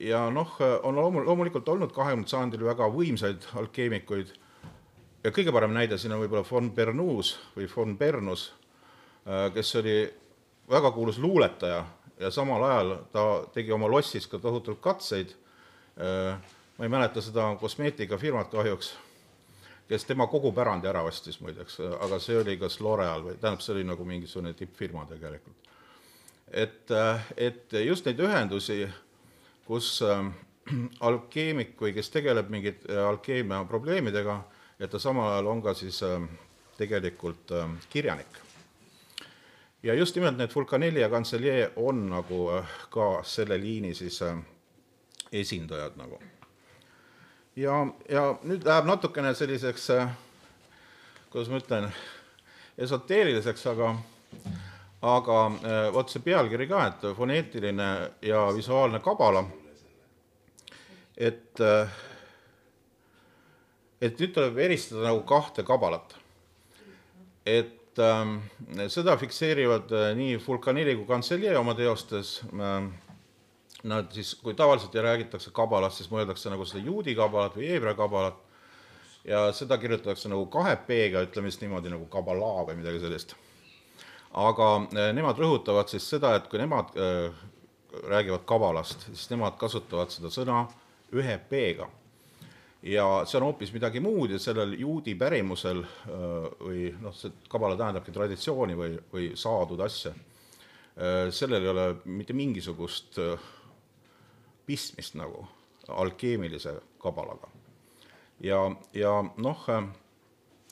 [0.00, 4.34] ja noh, on loomu-, loomulikult olnud kahekümnendal sajandil väga võimsaid alkeemikuid
[5.28, 8.48] ja kõige parem näide siin on võib-olla von Bernous või von Bernus,
[9.28, 9.96] äh, kes oli
[10.70, 11.82] väga kuulus luuletaja
[12.20, 15.34] ja samal ajal ta tegi oma lossis ka tohutult katseid,
[16.00, 16.38] äh,
[16.78, 18.94] ma ei mäleta seda kosmeetikafirmat kahjuks,
[19.88, 23.76] kes tema kogu pärandi ära ostis muideks, aga see oli kas L'Oreal või tähendab, see
[23.76, 25.56] oli nagu mingisugune tippfirma tegelikult.
[26.50, 28.86] et, äh, et just neid ühendusi
[29.68, 30.24] kus äh,
[31.08, 34.40] alkeemik või kes tegeleb mingite alkeemia probleemidega,
[34.80, 36.22] et ta samal ajal on ka siis äh,
[36.78, 38.38] tegelikult äh, kirjanik.
[39.82, 44.38] ja just nimelt need Fulcanelli ja Cancellier on nagu äh, ka selle liini siis äh,
[45.32, 46.20] esindajad nagu.
[47.56, 50.08] ja, ja nüüd läheb natukene selliseks äh,,
[51.30, 51.90] kuidas ma ütlen,
[52.78, 53.94] esoteeriliseks, aga
[55.02, 57.88] aga äh, vot see pealkiri ka, et foneetiline
[58.24, 59.44] ja visuaalne kabala,
[61.16, 61.88] et, äh,
[64.00, 66.16] et nüüd tuleb eristada nagu kahte kabalat.
[67.46, 68.38] et ähm,
[68.92, 72.90] seda fikseerivad äh, nii Fulcanelli kui Cancellier oma teostes äh,,
[73.88, 78.38] nad siis, kui tavaliselt räägitakse kabalast, siis mõeldakse nagu seda juudi kabalat või heebrea kabalat,
[79.24, 83.36] ja seda kirjutatakse nagu kahe P-ga, ütleme siis niimoodi nagu kabala või midagi sellist
[84.36, 87.32] aga äh, nemad rõhutavad siis seda, et kui nemad äh,
[88.08, 90.66] räägivad kabalast, siis nemad kasutavad seda sõna
[91.14, 91.88] ühe P-ga.
[92.82, 97.78] Ja see on hoopis midagi muud ja sellel juudi pärimusel äh, või noh, see kabala
[97.78, 100.14] tähendabki traditsiooni või, või saadud asja,
[101.30, 103.20] sellel ei ole mitte mingisugust
[104.66, 105.44] pistmist nagu
[105.94, 107.46] alkeemilise kabalaga.
[108.42, 108.64] ja,
[108.98, 109.62] ja noh,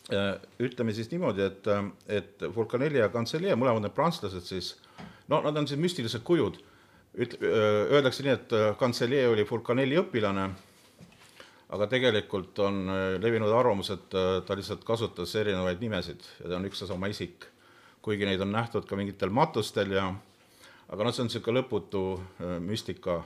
[0.06, 4.68] Äh, ütleme siis niimoodi, et, äh, et Fulcanelli ja Cancellier, mõlemad need prantslased siis,
[5.26, 6.60] no nad on siis müstilised kujud.
[7.16, 10.50] üt-, äh, öeldakse nii, et Cancellier oli Fulcanelli õpilane,
[11.74, 14.12] aga tegelikult on levinud arvamus, et
[14.46, 17.48] ta lihtsalt kasutas erinevaid nimesid ja ta on üks ja sama isik.
[18.02, 20.05] kuigi neid on nähtud ka mingitel matustel ja
[20.88, 22.02] aga noh, see on niisugune lõputu
[22.62, 23.24] müstika,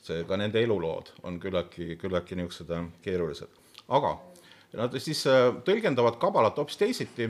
[0.00, 2.72] see, ka nende elulood on küllaltki, küllaltki niisugused
[3.04, 3.52] keerulised.
[3.88, 4.16] aga
[4.74, 7.28] Nad siis äh, tõlgendavad kabalat hoopis teisiti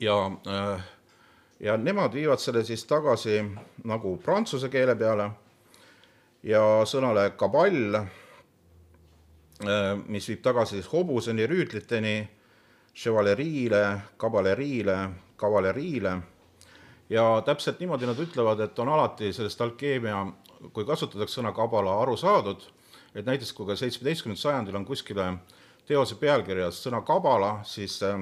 [0.00, 0.82] ja, äh,
[1.64, 3.38] ja nemad viivad selle siis tagasi
[3.88, 5.30] nagu prantsuse keele peale
[6.44, 8.10] ja sõnale kaball, äh,
[10.06, 12.28] mis viib tagasi siis hobuseni, rüütliteni,
[12.96, 14.96] chevaleriile, kabaleriile,
[15.36, 16.16] kavaleriile
[17.10, 20.26] ja täpselt niimoodi nad ütlevad, et on alati sellest alkeemia,
[20.72, 22.64] kui kasutatakse sõna kabala, aru saadud,
[23.14, 25.28] et näiteks kui ka seitsmeteistkümnendal sajandil on kuskile
[25.86, 28.18] teose pealkirjas sõna kabala, siis äh,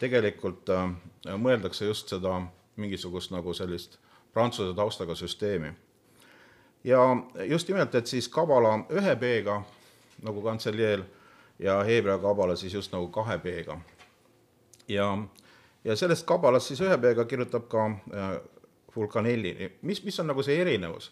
[0.00, 0.90] tegelikult äh,
[1.36, 2.40] mõeldakse just seda
[2.76, 3.98] mingisugust nagu sellist
[4.34, 5.72] prantsuse taustaga süsteemi.
[6.84, 7.00] ja
[7.48, 9.62] just nimelt, et siis kabala ühe B-ga
[10.24, 11.04] nagu kantseljeel
[11.58, 13.78] ja heebrea kabala siis just nagu kahe B-ga.
[14.88, 15.08] ja,
[15.84, 18.32] ja sellest kabalast siis ühe B-ga kirjutab ka äh,
[18.96, 21.10] Vulcanelli, mis, mis on nagu see erinevus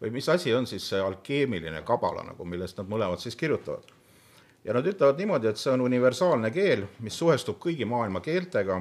[0.00, 3.90] või mis asi on siis see alkeemiline kabala nagu, millest nad mõlemad siis kirjutavad
[4.64, 8.80] ja nad ütlevad niimoodi, et see on universaalne keel, mis suhestub kõigi maailma keeltega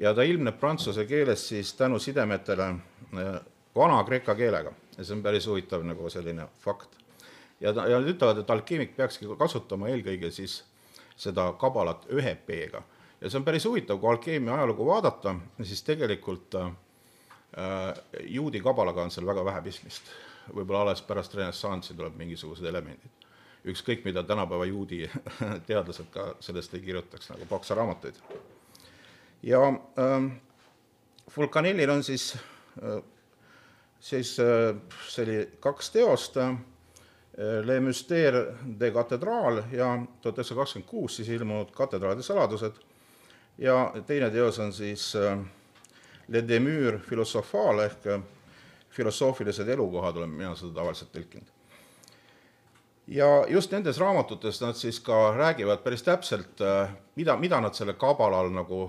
[0.00, 3.34] ja ta ilmneb prantsuse keeles siis tänu sidemetele eh,
[3.76, 6.99] vana-kreeka keelega ja see on päris huvitav nagu selline fakt.
[7.60, 10.62] Ja ja nad ütlevad, et alkeemik peakski kasutama eelkõige siis
[11.16, 12.82] seda kabalat ühe P-ga
[13.20, 16.70] ja see on päris huvitav, kui alkeemia ajalugu vaadata, siis tegelikult äh,
[18.24, 20.12] juudi kabalaga on seal väga vähe pistmist.
[20.54, 23.28] võib-olla alles pärast renessanssi tuleb mingisugused elemendid
[23.68, 25.04] ükskõik, mida tänapäeva juudi
[25.68, 28.16] teadlased ka sellest ei kirjutaks, nagu pakse raamatuid.
[29.42, 29.60] ja
[29.98, 30.28] ähm,
[31.36, 32.36] Vulcanellil on siis
[32.82, 33.02] äh,,
[34.00, 34.74] siis äh,
[35.08, 36.56] see oli kaks teost äh,,
[37.38, 42.80] Le Mystère de Cathedraal ja tuhat üheksasada kakskümmend kuus siis ilmunud Katedraalide saladused.
[43.58, 45.38] Ja teine teos on siis äh,
[46.28, 48.24] Le Demure Philosophale ehk äh,
[48.90, 51.52] filosoofilised elukohad, olen mina seda tavaliselt tõlkinud.
[53.06, 56.60] Ja just nendes raamatutes nad siis ka räägivad päris täpselt,
[57.14, 58.82] mida, mida nad selle kabala all nagu,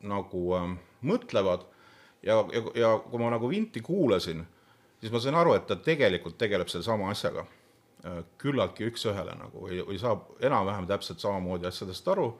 [0.00, 0.72] nagu äh,
[1.04, 1.68] mõtlevad.
[2.24, 4.40] Ja, ja, ja kui ma nagu Vinti kuulasin,
[5.00, 7.44] siis ma sain aru, et ta tegelikult tegeleb sellesama asjaga
[8.38, 12.30] küllaltki üks-ühele nagu või, või saab enam-vähem täpselt samamoodi asjadest aru,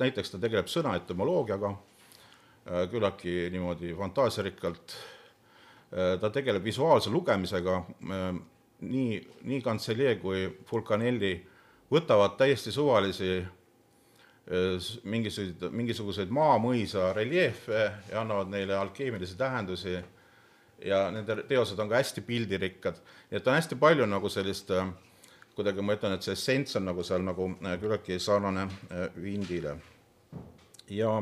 [0.00, 4.96] näiteks ta tegeleb sõna etümoloogiaga äh, küllaltki niimoodi fantaasiarikkalt,
[5.92, 8.30] äh, ta tegeleb visuaalse lugemisega, äh,
[8.86, 11.34] nii, nii Kantselier kui Fulcanelli
[11.92, 13.38] võtavad täiesti suvalisi
[14.46, 17.80] mingisuguseid, mingisuguseid maamõisa reljeefe
[18.12, 19.96] ja annavad neile alkeemilisi tähendusi
[20.84, 24.86] ja nende teosed on ka hästi pildirikkad, nii et on hästi palju nagu sellist eh,
[25.56, 28.68] kuidagi ma ütlen, et see essents on nagu seal nagu eh, küllaltki sarnane
[29.16, 29.76] Vindile.
[30.90, 31.12] ja,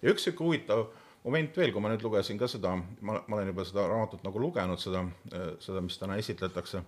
[0.00, 0.86] ja üks niisugune huvitav
[1.24, 4.40] moment veel, kui ma nüüd lugesin ka seda, ma, ma olen juba seda raamatut nagu
[4.40, 5.04] lugenud, seda,
[5.60, 6.82] seda, mis täna esitletakse,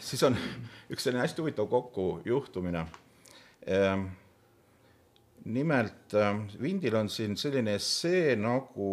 [0.00, 0.38] siis on
[0.88, 2.86] üks selline hästi huvitav kokkujuhtumine.
[5.44, 6.16] Nimelt
[6.62, 8.88] Vindil on siin selline essee nagu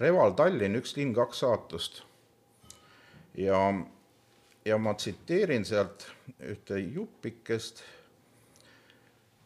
[0.00, 2.02] Reval Tallinn, üks linn, kaks saatust.
[3.36, 3.58] ja,
[4.64, 6.06] ja ma tsiteerin sealt
[6.40, 7.82] ühte jupikest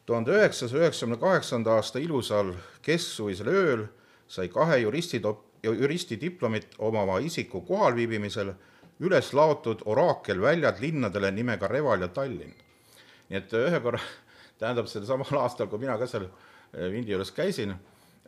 [0.07, 3.85] tuhande üheksasaja üheksakümne kaheksanda aasta ilusal kesksuvisel ööl
[4.29, 8.53] sai kahe juristidop-, juristidiplomit omava isiku kohalviibimisel
[9.01, 12.55] üles laotud oraakelväljad linnadele nimega Reval ja Tallinn.
[13.29, 14.01] nii et ühe korra,
[14.59, 16.27] tähendab sel samal aastal, kui mina ka seal
[16.71, 17.75] Vindi juures käisin,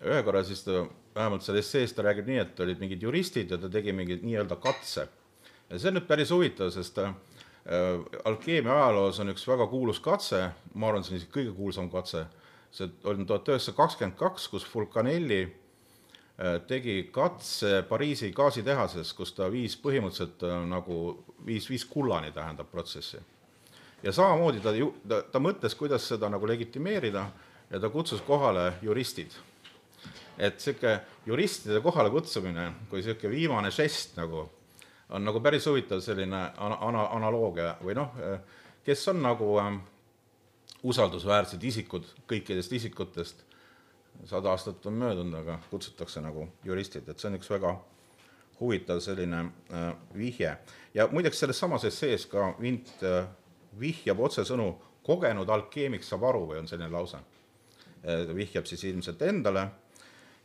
[0.00, 3.58] ühe korra siis ta, vähemalt seal essees ta räägib nii, et olid mingid juristid ja
[3.60, 5.08] ta tegi mingi nii-öelda katse.
[5.68, 6.98] ja see on nüüd päris huvitav, sest
[7.66, 11.90] Äh, alkeemia ajaloos on üks väga kuulus katse, ma arvan, see on isegi kõige kuulsam
[11.92, 12.24] katse,
[12.74, 19.46] see oli tuhat üheksasada kakskümmend kaks, kus Fulcanelli äh, tegi katse Pariisi gaasitehases, kus ta
[19.52, 20.98] viis põhimõtteliselt äh, nagu,
[21.46, 23.22] viis, viis kullani, tähendab, protsessi.
[24.02, 27.28] ja samamoodi ta ju, ta, ta mõtles, kuidas seda nagu legitimeerida
[27.70, 29.38] ja ta kutsus kohale juristid.
[30.42, 34.48] Et niisugune juristide kohale kutsumine kui niisugune viimane žest nagu
[35.12, 38.16] on nagu päris huvitav selline ana-, ana-, analoogia või noh,
[38.84, 39.72] kes on nagu äh,
[40.82, 43.42] usaldusväärsed isikud kõikidest isikutest,
[44.28, 47.76] sada aastat on möödunud, aga kutsutakse nagu juristid, et see on üks väga
[48.60, 50.56] huvitav selline äh, vihje.
[50.94, 53.26] ja muideks selles samas essees ka Vint äh,
[53.78, 58.26] vihjab otsesõnu, kogenud alkeemik saab aru või on selline lause äh,.
[58.34, 59.68] vihjab siis ilmselt endale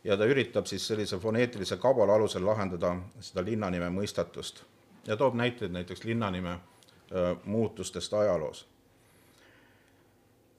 [0.08, 4.62] ja ta üritab siis sellise foneetilise kabala alusel lahendada seda linnanime mõistatust
[5.06, 6.58] ja toob näiteid näiteks linnanime
[7.44, 8.66] muutustest ajaloos.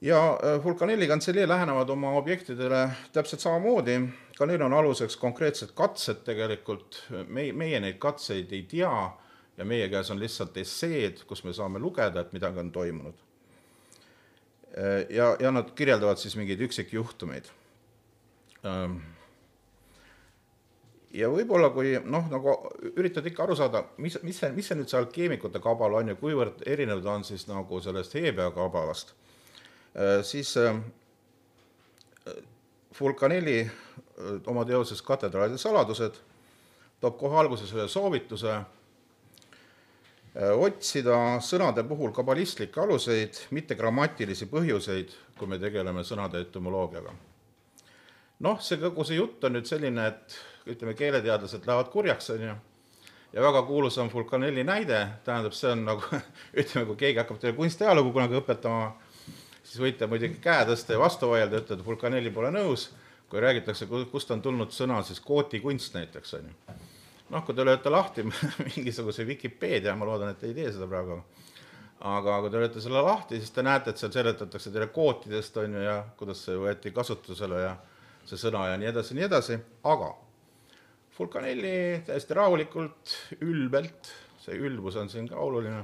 [0.00, 4.00] ja Vulcanelli kantselee lähenevad oma objektidele täpselt samamoodi,
[4.38, 9.10] ka neil on aluseks konkreetsed katsed tegelikult, meie, meie neid katseid ei tea
[9.56, 13.14] ja meie käes on lihtsalt esseed, kus me saame lugeda, et midagi on toimunud.
[15.10, 17.50] ja, ja nad kirjeldavad siis mingeid üksikjuhtumeid
[21.14, 22.54] ja võib-olla kui noh, nagu
[22.94, 26.18] üritad ikka aru saada, mis, mis see, mis see nüüd see alkeemikute kabal on ja
[26.18, 29.14] kuivõrd erinev ta on siis nagu sellest Hebea kabalast,
[29.94, 30.76] äh, siis äh,
[32.94, 36.18] Fulcanelli öö, oma teoses Katedraalide saladused
[37.00, 38.58] toob kohe alguses ühe soovituse
[40.34, 47.14] otsida sõnade puhul kabalistlikke aluseid, mitte grammatilisi põhjuseid, kui me tegeleme sõnade etümoloogiaga.
[48.44, 50.38] Noh, see kogu see jutt on nüüd selline, et
[50.70, 52.56] ütleme, keeleteadlased lähevad kurjaks, on ju,
[53.32, 56.20] ja väga kuulus on Fulcanelli näide, tähendab, see on nagu
[56.60, 58.92] ütleme, kui keegi hakkab teile kunstiajalugu kunagi õpetama,
[59.62, 62.88] siis võite muidugi käe tõsta ja vastu vaielda, ütelda, Fulcanelli pole nõus,
[63.30, 66.78] kui räägitakse, kust on tulnud sõna siis kootikunst näiteks, on ju.
[67.30, 68.24] noh, kui te lööte lahti
[68.72, 71.20] mingisuguse Vikipeedia, ma loodan, et te ei tee seda praegu,
[72.10, 75.78] aga kui te lööte selle lahti, siis te näete, et seal seletatakse teile kootidest, on
[75.78, 77.76] ju, ja kuidas see võeti kasutusele ja
[78.30, 79.58] see sõna ja nii edasi, nii edasi,
[79.90, 80.10] aga
[81.20, 83.14] Fulcanelli täiesti rahulikult,
[83.44, 84.08] ülbelt,
[84.40, 85.82] see ülbus on siin ka oluline,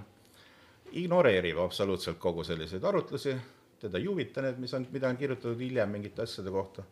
[0.96, 3.34] ignoreerib absoluutselt kogu selliseid arutlusi,
[3.82, 6.84] teda ei huvita need, mis on, mida on kirjutatud hiljem mingite asjade kohta.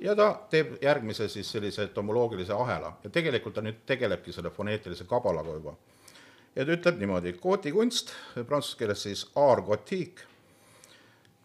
[0.00, 5.04] ja ta teeb järgmise siis sellise entomoloogilise ahela ja tegelikult ta nüüd tegelebki selle foneetilise
[5.04, 5.74] kabalaga juba.
[6.56, 8.12] ja ta ütleb niimoodi, kootikunst,
[8.46, 10.28] prantsuse keeles siis art gothique,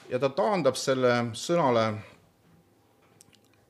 [0.10, 1.86] ja ta taandab selle sõnale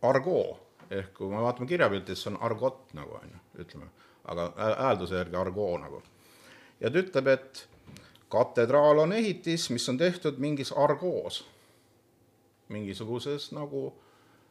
[0.10, 3.88] argot ehk kui me vaatame kirjapilti, siis on argot nagu on ju, ütleme,
[4.32, 6.02] aga häälduse järgi argot nagu.
[6.80, 7.68] ja ta ütleb, et
[8.30, 11.44] katedraal on ehitis, mis on tehtud mingis argoos,
[12.70, 13.88] mingisuguses nagu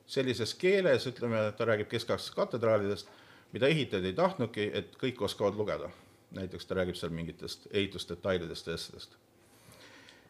[0.07, 3.09] sellises keeles, ütleme, ta räägib keskaegsetest katedraalidest,
[3.53, 5.91] mida ehitajad ei tahtnudki, et kõik oskavad lugeda.
[6.35, 9.17] näiteks ta räägib seal mingitest ehitusdetailidest ja asjadest.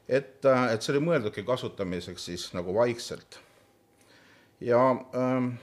[0.08, 3.38] et, et see oli mõeldudki kasutamiseks siis nagu vaikselt.
[4.60, 5.54] Ja ähm,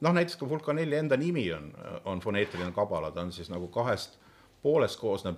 [0.00, 1.72] noh, näiteks ka Vulkanelli enda nimi on,
[2.04, 4.18] on foneetiline kabala, ta on siis nagu kahest
[4.62, 5.36] poolest koosneb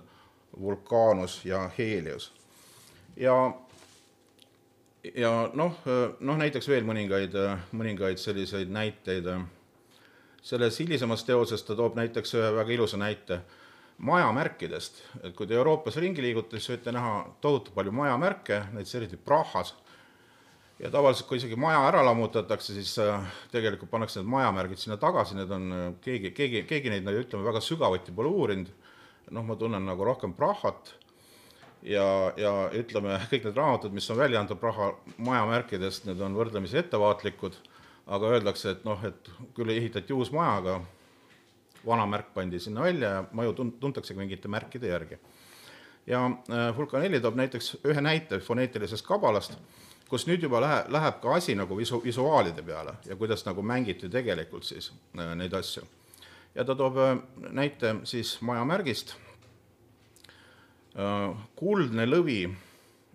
[0.59, 2.33] vulkaanus ja Helios.
[3.15, 3.53] ja,
[5.15, 5.77] ja noh,
[6.19, 7.35] noh näiteks veel mõningaid,
[7.71, 9.25] mõningaid selliseid näiteid.
[10.41, 13.41] selles hilisemas teoses ta toob näiteks ühe väga ilusa näite
[13.97, 19.17] majamärkidest, et kui te Euroopas ringi liigute, siis võite näha tohutu palju majamärke, näiteks eriti
[19.17, 19.75] Prahas
[20.81, 23.21] ja tavaliselt, kui isegi maja ära lammutatakse, siis äh,
[23.53, 27.61] tegelikult pannakse need majamärgid sinna tagasi, need on äh, keegi, keegi, keegi neid ütleme, väga
[27.63, 28.71] sügavuti pole uurinud.
[29.31, 30.89] noh, ma tunnen nagu rohkem Prahat
[31.83, 32.05] ja,
[32.37, 37.59] ja ütleme, kõik need raamatud, mis on välja antud Praha majamärkidest, need on võrdlemisi ettevaatlikud,
[38.11, 40.79] aga öeldakse, et noh, et küll ehitati uus maja, aga
[41.85, 45.21] vana märk pandi sinna välja ja maju tun-, tuntaksegi mingite märkide järgi.
[46.09, 49.57] ja äh, Fulcanelli toob näiteks ühe näite foneetilisest kabalast
[50.11, 54.09] kus nüüd juba lähe, läheb ka asi nagu visu-, visuaalide peale ja kuidas nagu mängiti
[54.11, 55.85] tegelikult siis äh, neid asju.
[56.55, 57.13] ja ta toob äh,
[57.49, 59.15] näite siis majamärgist.
[60.99, 62.43] Äh,, kuldne lõvi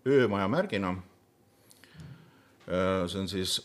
[0.06, 0.96] öömaja märgina
[2.66, 3.60] see on siis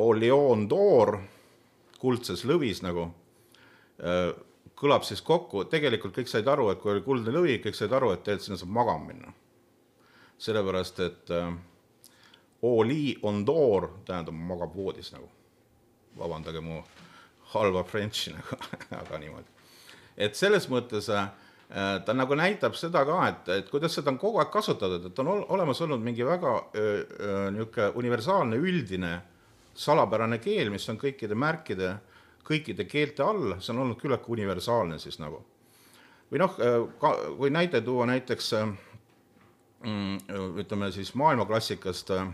[0.00, 1.18] Oleon d'Or,
[2.00, 3.10] kuldses lõvis nagu.
[4.80, 8.14] Kõlab siis kokku, tegelikult kõik said aru, et kui oli kuldne lõvi, kõik said aru,
[8.14, 9.34] et tegelikult sinna saab magama minna
[10.38, 11.52] sellepärast et äh,
[12.62, 15.28] oli on door tähendab magab voodis nagu.
[16.18, 16.82] vabandage mu
[17.52, 18.56] halba french'i nagu
[19.00, 19.46] aga niimoodi.
[20.16, 21.28] et selles mõttes äh,
[22.04, 25.28] ta nagu näitab seda ka, et, et kuidas seda on kogu aeg kasutatud, et on
[25.28, 26.52] ol, olemas olnud mingi väga
[27.50, 29.16] niisugune universaalne üldine
[29.76, 31.96] salapärane keel, mis on kõikide märkide,
[32.46, 35.42] kõikide keelte all, see on olnud küllaltki universaalne siis nagu.
[36.30, 36.56] või noh,
[37.38, 38.70] kui näite tuua näiteks äh,
[40.58, 42.26] ütleme siis maailmaklassikast äh,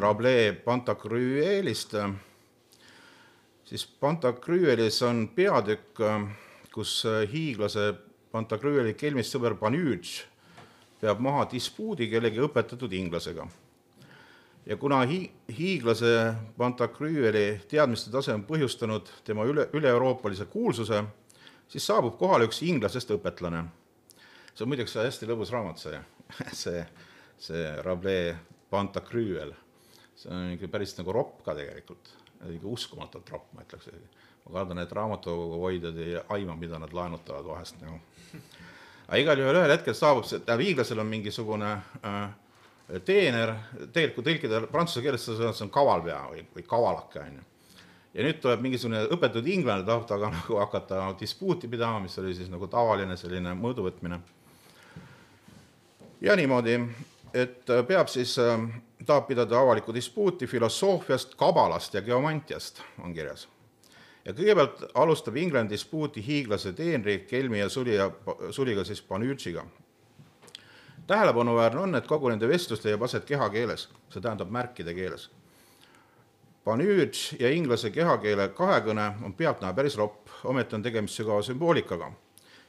[0.00, 2.10] Rabelais Pantagruelist, äh,
[3.64, 6.28] siis Pantagruelis on peatükk, äh,
[6.72, 7.92] kus hiiglase
[8.32, 10.22] Pantagrueli kelmist sõber Panüž
[11.00, 13.46] peab maha dispuudi kellegi õpetatud inglasega.
[14.66, 21.04] ja kuna hi-, hiiglase Pantagrueli teadmiste tase on põhjustanud tema üle, üle-euroopalise kuulsuse,
[21.68, 23.64] siis saabub kohale üks inglasest õpetlane.
[24.54, 26.00] see on muideks hästi lõbus raamat, see
[26.62, 26.84] see,
[27.38, 28.36] see Rabelais
[28.70, 29.54] Pantagruel,
[30.16, 32.12] see on ikka päris nagu ropp ka tegelikult,
[32.50, 33.90] ikka uskumatult ropp, ma ütleks.
[34.46, 38.00] ma kardan, et raamatukogu hoidjad ei aima, mida nad laenutavad vahest nagu.
[39.06, 43.54] aga igal juhul ühel hetkel saabub see, tähendab hiiglasel on mingisugune äh, teener,
[43.92, 47.48] tegelikult kui tõlkida prantsuse keeles, see on kavalpea või, või kavalake, on ju
[48.12, 52.50] ja nüüd tuleb mingisugune õpetatud inglane, tahab temaga nagu hakata dispuuti pidama, mis oli siis
[52.52, 54.20] nagu tavaline selline mõõduvõtmine
[56.22, 56.80] ja niimoodi,
[57.34, 58.60] et äh, peab siis, äh,
[59.06, 63.48] tahab pidada avalikku dispuuti filosoofiast, kabalast ja geomantiast, on kirjas.
[64.24, 68.10] ja kõigepealt alustab England dispuuti hiiglase teenri, kelmi ja suli ja,
[68.50, 69.64] suliga siis Panüržiga.
[71.06, 75.30] tähelepanuväärne on, et kogu nende vestlus leiab aset kehakeeles, see tähendab märkide keeles.
[76.64, 82.12] Panüüd ja inglase kehakeele kahekõne on pealtnäha päris ropp, ometi on tegemist sügava sümboolikaga.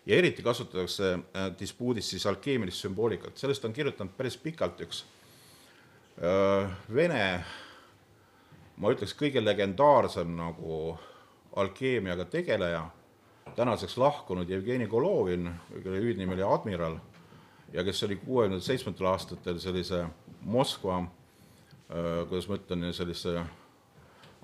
[0.05, 5.03] Ja eriti kasutatakse äh, dispuudis siis alkeemilist sümboolikat, sellest on kirjutanud päris pikalt üks
[6.19, 7.23] äh, vene,
[8.77, 10.97] ma ütleks, kõige legendaarsem nagu
[11.55, 12.83] alkeemiaga tegeleja,
[13.55, 15.51] tänaseks lahkunud Jevgeni Golovin,
[15.83, 16.97] kelle hüüdnimi oli Admiral
[17.73, 20.05] ja kes oli kuuekümne seitsmendatel aastatel sellise
[20.43, 20.97] Moskva,
[22.27, 23.37] kuidas ma ütlen, sellise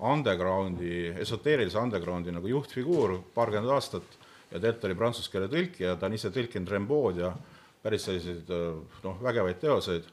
[0.00, 4.16] undergroundi, esoteerilise undergroundi nagu juhtfiguur paarkümmend aastat
[4.50, 7.34] ja tegelikult oli prantsuse keele tõlkija, ta on ise tõlkinud Rimbaud ja
[7.82, 10.08] päris selliseid noh, vägevaid teoseid,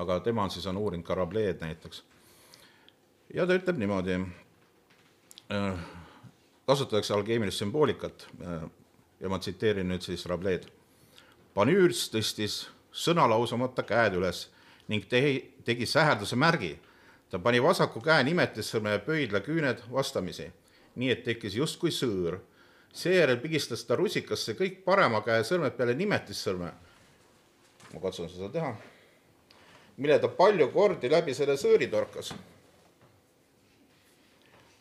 [0.00, 2.02] aga tema on siis, on uurinud ka Rabelai'd näiteks.
[3.34, 4.18] ja ta ütleb niimoodi,
[6.66, 8.28] kasutatakse alkeemilist sümboolikat
[9.20, 10.70] ja ma tsiteerin nüüd siis Rabelai'd
[11.54, 14.44] Panüürs tõstis sõnalausamata käed üles
[14.90, 16.78] ning tehi, tegi säherduse märgi.
[17.30, 20.48] ta pani vasaku käe nimetissõrme ja pöidla küüned vastamisi,
[20.96, 22.38] nii et tekkis justkui sõõr.
[22.92, 26.70] Seejärel pigistas ta rusikasse kõik parema käe sõrmed peale nimetissõrme.
[27.92, 28.74] ma katsun seda teha.
[29.96, 32.32] mille ta palju kordi läbi selle sõõri torkas.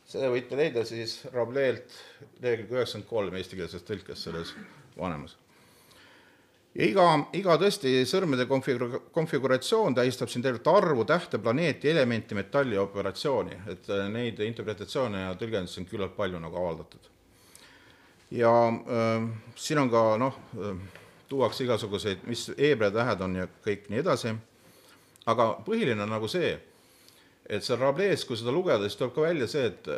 [0.06, 2.00] seda võite leida siis Rabelai'lt
[2.42, 4.56] lehekülg üheksakümmend kolm eestikeelses tõlkes selles
[4.98, 5.38] vanemas
[6.74, 12.78] ja iga, iga tõesti sõrmede konfigur-, konfiguratsioon tähistab siin tegelikult arvu, tähte, planeeti, elementi, metalli
[12.78, 17.10] ja operatsiooni, et neid interpretatsioone ja tõlgendusi on küllalt palju nagu avaldatud.
[18.32, 20.78] Ja äh, siin on ka noh äh,,
[21.30, 24.34] tuuakse igasuguseid, mis heebrea tähed on ja kõik nii edasi,
[25.30, 26.56] aga põhiline on nagu see,
[27.46, 29.92] et seal Rabelais, kui seda lugeda, siis tuleb ka välja see, et,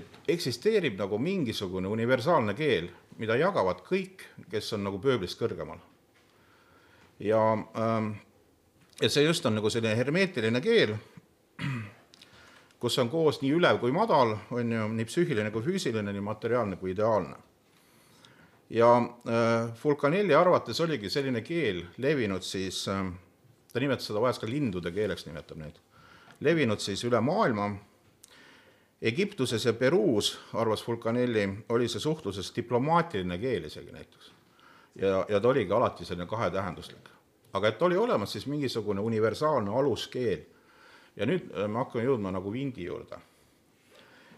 [0.00, 5.80] et eksisteerib nagu mingisugune universaalne keel, mida jagavad kõik, kes on nagu pööblist kõrgemal
[7.20, 8.10] ja, ähm,
[9.00, 10.96] ja see just on nagu selline hermeetiline keel,
[12.80, 16.76] kus on koos nii ülev kui madal, on ju, nii psüühiline kui füüsiline, nii materiaalne
[16.80, 17.36] kui ideaalne.
[18.74, 23.06] Ja äh, Fulcanelli arvates oligi selline keel levinud siis äh,,
[23.72, 25.78] ta nimetas seda vahest ka lindude keeleks, nimetab neid,
[26.42, 27.70] levinud siis üle maailma.
[29.04, 34.34] Egiptuses ja Peruus, arvas Fulcanelli, oli see suhtluses diplomaatiline keel isegi näiteks
[34.94, 37.08] ja, ja ta oligi alati selline kahetähenduslik.
[37.52, 40.40] aga et oli olemas siis mingisugune universaalne aluskeel.
[41.16, 43.18] ja nüüd äh, me hakkame jõudma nagu Vindi juurde.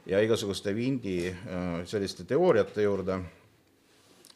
[0.06, 3.20] ja igasuguste Vindi äh, selliste teooriate juurde.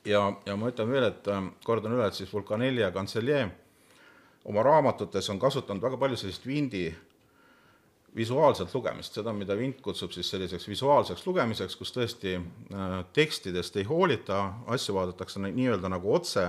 [0.04, 3.50] Ja, ja ma ütlen veel, et äh, kordan üle, et siis Vulcanelli ja Cancellier
[4.44, 6.88] oma raamatutes on kasutanud väga palju sellist Vindi
[8.16, 13.86] visuaalset lugemist, seda, mida Vint kutsub siis selliseks visuaalseks lugemiseks, kus tõesti äh, tekstidest ei
[13.86, 16.48] hoolita, asju vaadatakse nii-öelda nagu otse,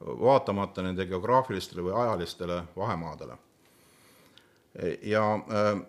[0.00, 3.36] vaatamata nende geograafilistele või ajalistele vahemaadele.
[5.02, 5.82] ja äh,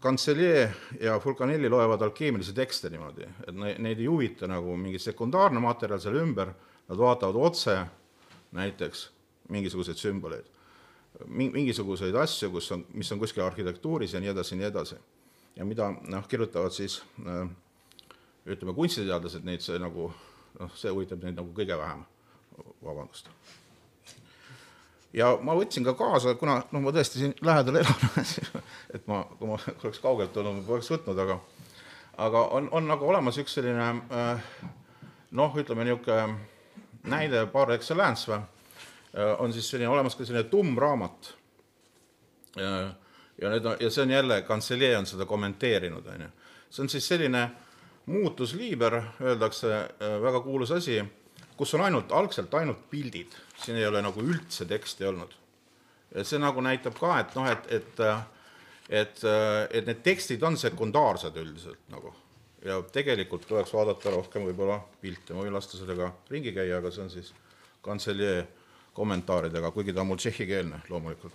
[0.00, 0.70] Cancellier
[1.00, 6.22] ja Fulcanelli loevad alkeemilisi tekste niimoodi, et neid ei huvita nagu mingi sekundaarne materjal selle
[6.24, 6.54] ümber,
[6.88, 7.76] nad vaatavad otse
[8.56, 9.10] näiteks
[9.52, 10.48] mingisuguseid sümboleid
[11.28, 14.96] mingisuguseid asju, kus on, mis on kuskil arhitektuuris ja nii edasi ja nii edasi.
[15.56, 17.48] ja mida noh, kirjutavad siis äh,
[18.46, 20.12] ütleme, kunstiteadlased, neid see nagu
[20.60, 22.04] noh, see huvitab neid nagu kõige vähem,
[22.84, 23.28] vabandust.
[25.12, 28.20] Ja ma võtsin ka kaasa, kuna noh, ma tõesti siin lähedal elan
[28.94, 31.40] et ma, kui ma oleks kaugelt olnud, ma poleks võtnud, aga
[32.20, 34.48] aga on, on nagu olemas üks selline äh,
[35.30, 36.38] noh, ütleme niisugune
[37.10, 38.42] näide par excellence või
[39.18, 41.34] Äh, on siis selline olemas ka selline tumm raamat.
[43.40, 46.28] ja need on, ja see on jälle, kantseleer on seda kommenteerinud, on ju.
[46.70, 47.50] see on siis selline
[48.06, 51.02] muutusliiber, öeldakse, äh, väga kuulus asi,
[51.56, 53.34] kus on ainult, algselt ainult pildid,
[53.64, 55.36] siin ei ole nagu üldse teksti olnud.
[56.22, 58.04] see nagu näitab ka, et noh, et, et
[58.90, 59.20] et,
[59.70, 62.10] et need tekstid on sekundaarsed üldiselt nagu
[62.64, 67.04] ja tegelikult tuleks vaadata rohkem võib-olla pilte, ma võin lasta sellega ringi käia, aga see
[67.04, 67.32] on siis
[67.84, 68.48] kantseleer
[68.96, 71.34] kommentaaridega, kuigi ta on mul tšehhikeelne loomulikult.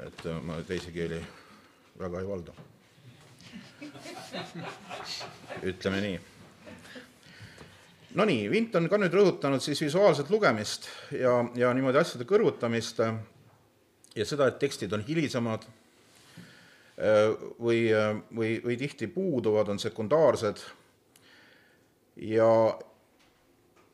[0.00, 1.20] et äh, ma teisi keeli
[1.98, 2.52] väga ei valda.
[5.62, 6.20] ütleme nii.
[8.14, 12.98] Nonii, Vint on ka nüüd rõhutanud siis visuaalset lugemist ja, ja niimoodi asjade kõrvutamist
[14.16, 17.30] ja seda, et tekstid on hilisemad äh,
[17.62, 20.62] või, äh, või, või tihti puuduvad, on sekundaarsed
[22.26, 22.50] ja,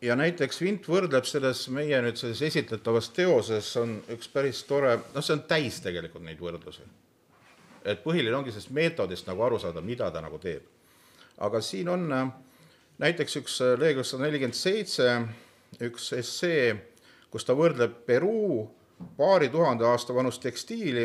[0.00, 5.20] ja näiteks Vint võrdleb selles meie nüüd selles esitletavas teoses on üks päris tore, noh,
[5.20, 6.88] see on täis tegelikult neid võrdlusi.
[7.84, 10.64] et põhiline ongi sellest meetodist nagu aru saada, mida ta nagu teeb.
[11.36, 12.08] aga siin on
[12.98, 15.08] näiteks üks lehekülg sada nelikümmend seitse,
[15.84, 16.74] üks essee
[17.36, 18.62] kus ta võrdleb Peruu
[19.18, 21.04] paari tuhande aasta vanust tekstiili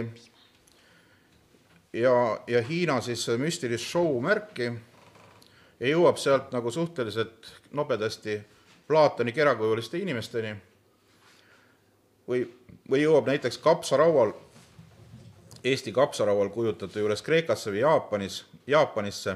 [1.93, 2.13] ja,
[2.47, 4.69] ja Hiina siis müstilist show märki
[5.81, 8.39] ja jõuab sealt nagu suhteliselt nobedasti
[8.87, 10.53] Platoni kerakujuliste inimesteni
[12.27, 12.45] või,
[12.87, 14.31] või jõuab näiteks kapsaraual,
[15.63, 19.35] Eesti kapsaraual kujutate juures Kreekasse või Jaapanis, Jaapanisse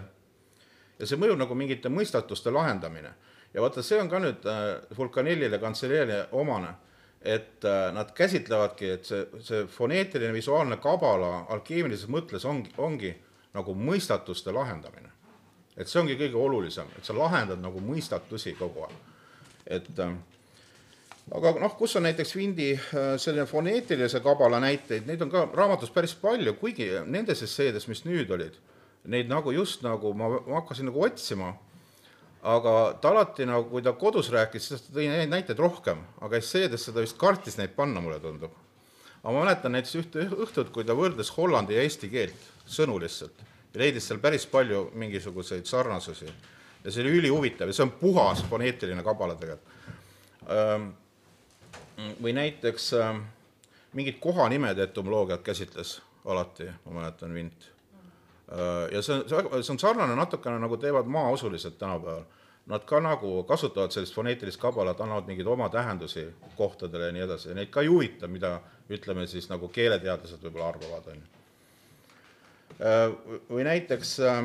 [1.00, 3.14] ja see mõjub nagu mingite mõistatuste lahendamine.
[3.54, 6.74] ja vaata, see on ka nüüd äh, Vulkanellile, kantseleerile omane,
[7.22, 13.16] et äh, nad käsitlevadki, et see, see foneetiline visuaalne kabala alkeemilises mõttes ongi, ongi
[13.56, 15.12] nagu mõistatuste lahendamine.
[15.78, 18.96] et see ongi kõige olulisem, et sa lahendad nagu mõistatusi kogu aeg.
[19.66, 20.16] et äh,
[21.32, 22.70] aga noh, kus on näiteks Vindi
[23.18, 28.32] selline foneetilise kabala näiteid, neid on ka raamatus päris palju, kuigi nendes esseedes, mis nüüd
[28.32, 28.60] olid,
[29.12, 31.54] neid nagu just nagu ma, ma hakkasin nagu otsima,
[32.46, 36.40] aga ta alati nagu, kui ta kodus rääkis, siis ta tõi neid näiteid rohkem, aga
[36.42, 38.54] esseedesse ta vist kartis neid panna, mulle tundub.
[39.24, 43.46] aga ma mäletan näiteks ühte õhtut, kui ta võrdles hollandi ja eesti keelt, sõnu lihtsalt,
[43.74, 46.30] ja leidis seal päris palju mingisuguseid sarnasusi.
[46.84, 49.74] ja see oli ülihuvitav ja see on puhas foneetiline kabala tegelikult
[52.22, 52.92] või näiteks
[53.96, 57.72] mingid kohanimede etümoloogiat käsitles alati, ma mäletan, Vint.
[58.92, 62.26] Ja see on, see on sarnane natukene nagu teevad maausulised tänapäeval.
[62.66, 66.24] Nad ka nagu kasutavad sellist foneetilist kabalat, annavad mingeid oma tähendusi
[66.58, 68.56] kohtadele ja nii edasi ja neid ka ei huvita, mida
[68.90, 71.28] ütleme siis nagu keeleteadlased võib-olla arvavad, on ju
[72.82, 73.44] äh,.
[73.50, 74.40] või näiteks äh,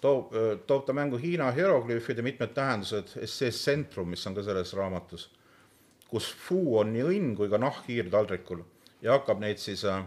[0.00, 5.30] toob, toob ta mängu Hiina hieroglüüfide mitmed tähendused, essees Centrum, mis on ka selles raamatus
[6.12, 8.60] kus fuu on nii õnn kui ka nahkhiir taldrikul
[9.04, 10.04] ja hakkab neid siis äh,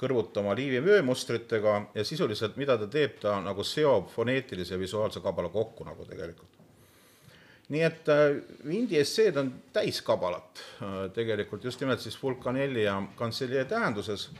[0.00, 5.48] kõrvutama liivi vöömustritega ja sisuliselt, mida ta teeb, ta nagu seob foneetilise ja visuaalse kabala
[5.52, 6.48] kokku nagu tegelikult.
[7.70, 8.08] nii et
[8.66, 14.30] Vindi äh, esseed on täis kabalat äh, tegelikult just nimelt siis Vulcanelli ja Cancellier tähenduses.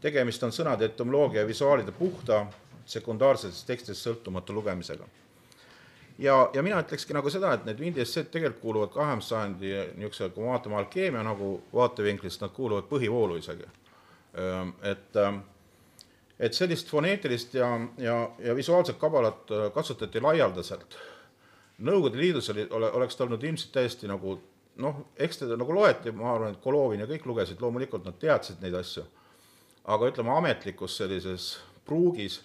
[0.00, 2.46] tegemist on sõnade etümoloogia ja visuaalide puhta
[2.86, 5.08] sekundaarsetest tekstidest sõltumatu lugemisega
[6.18, 10.30] ja, ja mina ütlekski nagu seda, et need Windi esseed tegelikult kuuluvad kahekümnenda sajandi niisuguse,
[10.34, 13.68] kui me vaatame alkeemia nagu vaatevinklist, nad kuuluvad põhivoolu isegi.
[14.82, 15.16] Et,
[16.38, 17.68] et sellist foneetilist ja,
[17.98, 20.98] ja, ja visuaalset kabalat kasutati laialdaselt.
[21.78, 24.36] Nõukogude Liidus oli, ole, oleks ta olnud ilmselt täiesti nagu
[24.82, 28.62] noh, eks teda nagu loeti, ma arvan, et Golovin ja kõik lugesid, loomulikult nad teadsid
[28.62, 29.06] neid asju.
[29.88, 32.42] aga ütleme, ametlikus sellises pruugis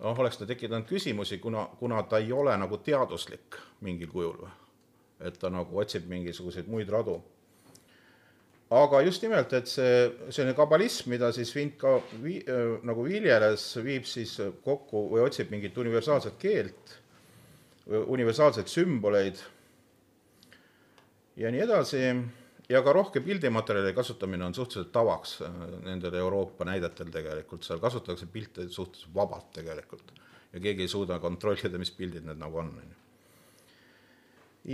[0.00, 4.44] noh, oleks ta tekitanud küsimusi, kuna, kuna ta ei ole nagu teaduslik mingil kujul
[5.20, 7.18] et ta nagu otsib mingisuguseid muid radu.
[8.70, 9.96] Aga just nimelt, et see
[10.30, 15.52] selline kabalism, mida siis Vint ka vii, äh, nagu viljeles, viib siis kokku või otsib
[15.52, 16.96] mingit universaalset keelt,
[17.84, 19.42] universaalseid sümboleid
[21.36, 22.00] ja nii edasi.
[22.68, 28.26] Ja ka rohke pildimaterjali kasutamine on suhteliselt tavaks äh, nendel Euroopa näidetel tegelikult, seal kasutatakse
[28.32, 30.14] pilte suhteliselt vabalt tegelikult.
[30.54, 33.02] Ja keegi ei suuda kontrollida, mis pildid need nagu on, on ju.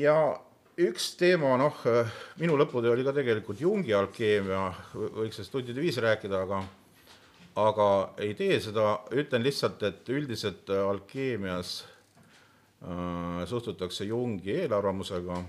[0.05, 0.15] ja
[0.81, 1.83] üks teema, noh,
[2.41, 6.63] minu lõputöö oli ka tegelikult Jungi alkeemia, võiks sellest tundide viisi rääkida, aga
[7.61, 7.87] aga
[8.23, 11.81] ei tee seda, ütlen lihtsalt, et üldiselt alkeemias
[12.85, 15.41] äh, suhtutakse Jungi eelarvamusega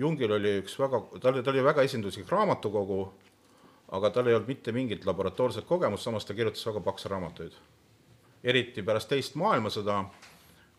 [0.00, 3.00] Jungil oli üks väga, tal, tal oli väga esinduslik raamatukogu,
[3.96, 7.58] aga tal ei olnud mitte mingit laboratoorset kogemust, samas ta kirjutas väga pakse raamatuid.
[8.40, 9.98] eriti pärast teist maailmasõda,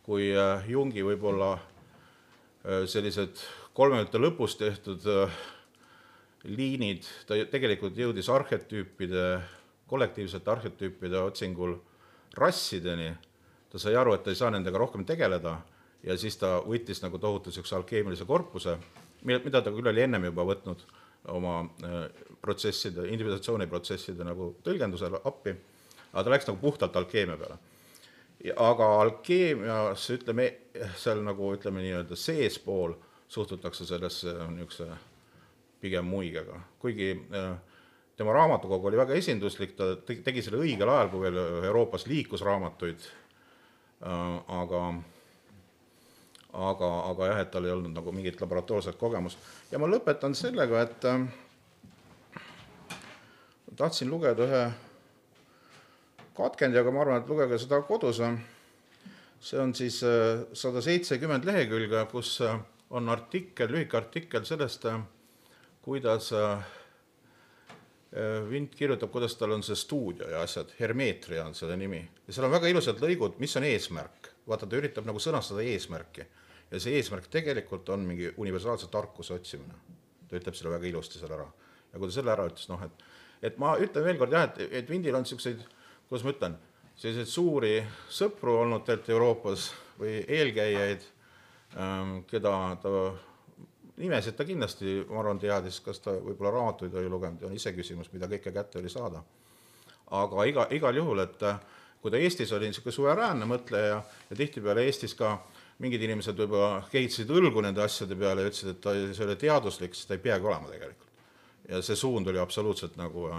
[0.02, 1.52] kui äh, Jungi võib-olla
[2.64, 3.42] sellised
[3.74, 5.42] kolmekümnendate lõpus tehtud äh,
[6.46, 9.26] liinid, ta tegelikult jõudis arhetüüpide,
[9.92, 11.76] kollektiivsete arhetüüpide otsingul
[12.38, 13.12] rassideni,
[13.72, 15.60] ta sai aru, et ta ei saa nendega rohkem tegeleda
[16.04, 18.78] ja siis ta võttis nagu tohutu niisuguse alkeemilise korpuse
[19.24, 20.84] mida ta küll oli ennem juba võtnud
[21.32, 22.06] oma äh,
[22.42, 25.54] protsesside, individuatsiooniprotsesside nagu tõlgendusele appi,
[26.12, 27.60] aga ta läks nagu puhtalt alkeemia peale.
[28.58, 30.48] aga alkeemias ütleme,
[30.98, 32.94] seal nagu ütleme nii-öelda seespool
[33.32, 34.88] suhtutakse sellesse niisuguse
[35.82, 37.56] pigem muigega, kuigi äh,
[38.18, 41.40] tema raamatukogu oli väga esinduslik, ta tegi selle õigel ajal, kui veel
[41.72, 43.08] Euroopas liikus raamatuid,
[44.06, 44.84] äh, aga
[46.52, 49.40] aga, aga jah, et tal ei olnud nagu mingit laboratoorset kogemust.
[49.72, 51.26] ja ma lõpetan sellega, et äh,
[53.80, 54.64] tahtsin lugeda ühe
[56.38, 58.22] katkendi, aga ma arvan, et lugege seda kodus.
[59.42, 62.60] See on siis äh, sada seitsekümmend lehekülge, kus äh,
[62.94, 65.02] on artikkel, lühike artikkel sellest, äh,
[65.82, 66.32] kuidas
[68.52, 72.44] Vint kirjutab, kuidas tal on see stuudio ja asjad, Hermeetria on selle nimi ja seal
[72.44, 74.28] on väga ilusad lõigud, mis on eesmärk.
[74.44, 76.26] vaata, ta üritab nagu sõnastada eesmärki
[76.74, 79.80] ja see eesmärk tegelikult on mingi universaalse tarkuse otsimine.
[80.28, 81.48] ta ütleb selle väga ilusti seal ära.
[81.94, 83.08] ja kui ta selle ära ütles, noh et,
[83.48, 85.64] et ma ütlen veel kord jah, et, et Vindil on niisuguseid,
[86.10, 86.60] kuidas ma ütlen,
[87.02, 87.76] selliseid suuri
[88.14, 89.66] sõpru olnud tegelikult Euroopas
[89.98, 91.06] või eelkäijaid,
[92.30, 92.92] keda ta,
[94.02, 98.30] nimesid ta kindlasti, ma arvan, teadis, kas ta võib-olla raamatuid oli lugenud, on iseküsimus, mida
[98.30, 99.24] kõike kätte oli saada.
[100.12, 101.44] aga iga, igal juhul, et
[102.02, 105.40] kui ta Eestis oli niisugune suveräänne mõtleja ja tihtipeale Eestis ka
[105.82, 109.96] mingid inimesed võib-olla kehitasid õlgu nende asjade peale ja ütlesid, et ta, see ole teaduslik,
[109.96, 111.08] siis ta ei peagi olema tegelikult.
[111.70, 113.30] ja see suund oli absoluutselt nagu,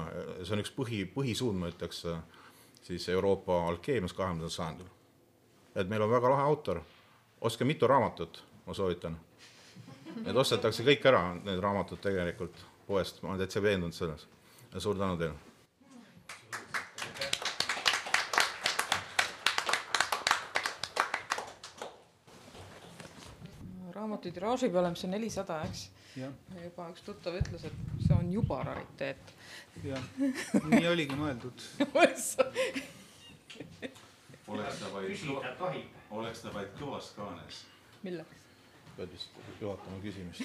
[0.43, 2.07] see on üks põhi, põhisuund, ma ütleks,
[2.83, 4.87] siis Euroopa alkeemias kahekümnendal sajandil.
[5.74, 6.80] et meil on väga lahe autor,
[7.41, 9.16] ostke mitu raamatut, ma soovitan.
[10.24, 14.28] Need ostetakse kõik ära, need raamatud tegelikult poest, ma olen täitsa veendunud selles.
[14.74, 15.35] ja suur tänu teile
[24.03, 25.83] raamatu tiraaži peale, mis on nelisada, eks.
[26.64, 29.35] juba üks tuttav ütles, et on juba rariteet.
[29.85, 30.05] jah,
[30.68, 31.64] nii oligi mõeldud.
[34.49, 35.11] oleks ta vaid
[36.11, 37.64] oleks ta vaid kõvas kaanes.
[38.03, 38.47] milleks?
[38.97, 40.45] pead vist juhatama küsimust.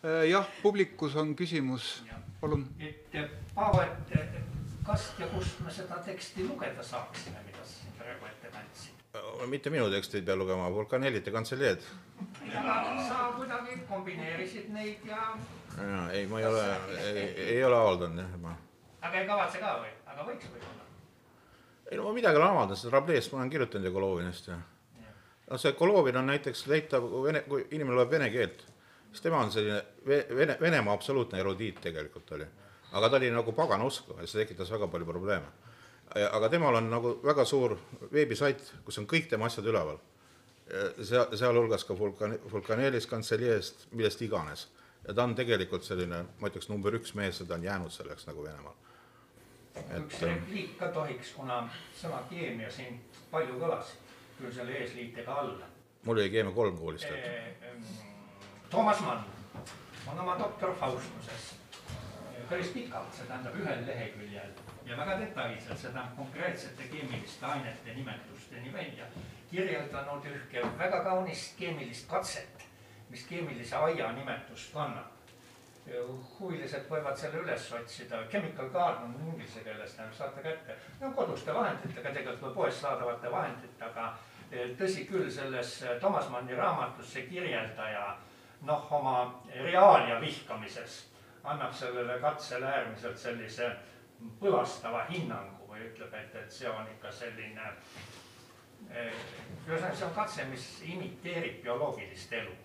[0.00, 2.02] Äh, jah, publikus on küsimus,
[2.40, 2.62] palun.
[2.80, 3.18] et
[3.54, 4.14] Paavo, et
[4.86, 8.99] kast ja kust me seda teksti lugeda saaksime, mida sa siin praegu ette kandsid?
[9.46, 11.80] Mitte minu teksti ei pea lugema, Vulkanellite kantseleed.
[13.08, 15.36] sa kuidagi kombineerisid neid ja,
[15.76, 16.64] jaa, ei, ma ei ole,
[17.36, 18.54] ei ole avaldanud jah, ma.
[19.02, 20.84] aga ei kavatse ka või, aga võiks võib-olla.
[21.90, 24.58] ei no ma midagi olen avaldanud, seda Rableest ma olen kirjutanud ja Golovinist ja.
[25.50, 28.62] no see Golovin on näiteks leitav, kui vene, kui inimene loeb vene keelt,
[29.08, 32.46] siis tema on selline vene, Venemaa absoluutne erudiit tegelikult oli.
[32.92, 35.69] aga ta oli nagu pagan usku ja see tekitas väga palju probleeme
[36.14, 37.76] aga temal on nagu väga suur
[38.12, 39.98] veebisait, kus on kõik tema asjad üleval.
[41.02, 44.68] Sea-, sealhulgas ka Vulkan-, Vulkaneelis kantseleest, millest iganes.
[45.08, 48.26] ja ta on tegelikult selline, ma ütleks, number üks mees ja ta on jäänud selleks
[48.26, 48.74] nagu Venemaal.
[49.96, 51.62] üks repliik ka tohiks, kuna
[52.02, 53.00] sõna keemia siin
[53.30, 53.94] palju kõlas,
[54.38, 55.56] küll selle eesliitega all.
[56.04, 57.54] mul oli keemia kolm koolist veel.
[58.70, 59.24] Toomas Mann
[60.06, 61.54] on oma doktor Faustuses
[62.50, 64.52] päris pikalt, see tähendab ühel leheküljel
[64.90, 69.06] ja väga detailselt, seda konkreetsete keemiliste ainete nimetusteni välja
[69.50, 72.66] kirjeldanud ühte väga kaunist keemilist katset,
[73.10, 75.16] mis keemilise aia nimetust kannab.
[76.38, 81.54] huvilised võivad selle üles otsida, Chemical Garden on inglise keeles, tähendab saate kätte, no koduste
[81.54, 84.12] vahenditega tegelikult või poest saadavate vahenditega.
[84.78, 88.16] tõsi küll, selles Toomas Manni raamatus see kirjeldaja
[88.62, 91.06] noh, oma reaalia vihkamises
[91.44, 93.70] annab sellele katsele äärmiselt sellise
[94.40, 97.68] põlastava hinnangu või ütleb, et, et see on ikka selline,
[98.90, 102.56] ühesõnaga, see on katse, mis imiteerib bioloogilist elu.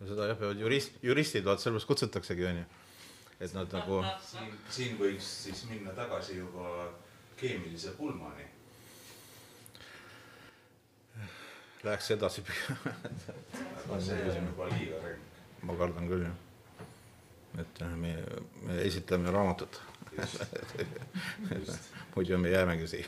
[0.00, 2.68] no seda jah, peavad jurist, juristid, vaat sellepärast kutsutaksegi, on ju.
[3.40, 6.88] et nad nagu siin, siin võiks siis minna tagasi juba
[7.40, 8.48] keemilise pulmani.
[11.80, 15.38] Läheks edasi aga see on juba liiga ränk.
[15.64, 16.49] ma kardan küll, jah.
[17.58, 18.14] Et me,
[18.62, 19.80] me esitleme raamatut
[22.14, 23.06] muidu me jäämegi siia.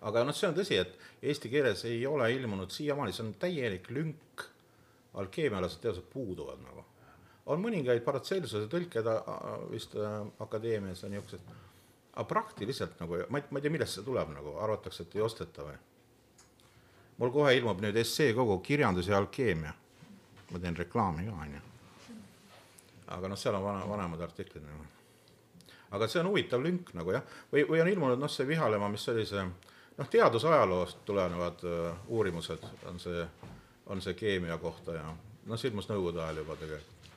[0.00, 3.90] aga noh, see on tõsi, et eesti keeles ei ole ilmunud siiamaani, see on täielik
[3.92, 4.46] lünk,
[5.20, 6.84] alkeemialased teadused puuduvad nagu.
[7.50, 9.08] on mõningaid Paratselsuse tõlked
[9.70, 11.52] vist äh, akadeemias on niisugused,
[12.14, 15.24] aga praktiliselt nagu, ma ei, ma ei tea, millest see tuleb nagu, arvatakse, et ei
[15.24, 15.76] osteta või?
[17.20, 19.72] Mul kohe ilmub nüüd esseekogu Kirjandus ja alkeemia.
[20.50, 21.60] ma teen reklaami ka, on ju.
[23.06, 24.84] aga noh, seal on vana, vanemad artiklid nagu.
[25.90, 29.08] aga see on huvitav lünk nagu jah, või, või on ilmunud noh, see Vihalema, mis
[29.12, 33.26] oli see noh, teadusajaloost tulenevad uh, uurimused on see,
[33.86, 37.08] on see keemia kohta ja noh, see ilmus nõukogude ajal juba tegelikult.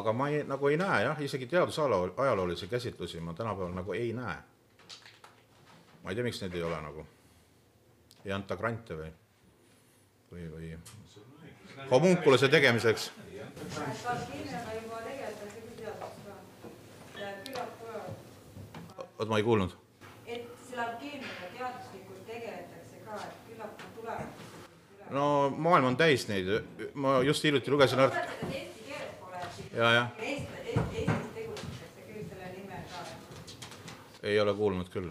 [0.00, 4.12] aga ma ei, nagu ei näe jah, isegi teadusajaloo, ajaloolisi käsitlusi ma tänapäeval nagu ei
[4.16, 4.36] näe.
[6.02, 7.06] ma ei tea, miks neid ei ole nagu.
[8.24, 9.12] ei anta grante või?
[10.32, 13.10] Või, või homunkuluse tegemiseks.
[19.22, 19.70] oot, ma ei kuulnud.
[20.26, 24.26] et selle alkeemiaga teaduslikult tegeletakse ka, et küllap nad tulevad.
[25.10, 26.50] no maailm on täis neid,
[26.94, 28.18] ma just hiljuti lugesin art-.
[29.76, 30.08] ja, jah.
[30.18, 33.04] Eesti, Eestis tegutsetakse küll selle nimel ka.
[34.22, 35.10] Ei ole kuulnud küll.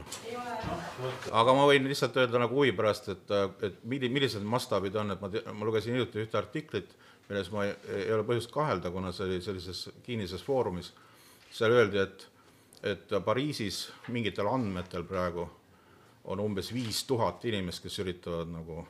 [1.31, 3.33] aga ma võin lihtsalt öelda nagu huvi pärast, et,
[3.67, 6.95] et milli-, millised mastaabid on, et ma, ma lugesin hiljuti ühte artiklit,
[7.29, 10.93] milles ma ei, ei ole põhjust kahelda, kuna see oli sellises kinnises foorumis.
[11.51, 12.27] seal öeldi, et,
[12.87, 15.49] et Pariisis mingitel andmetel praegu
[16.23, 18.85] on umbes viis tuhat inimest, kes üritavad nagu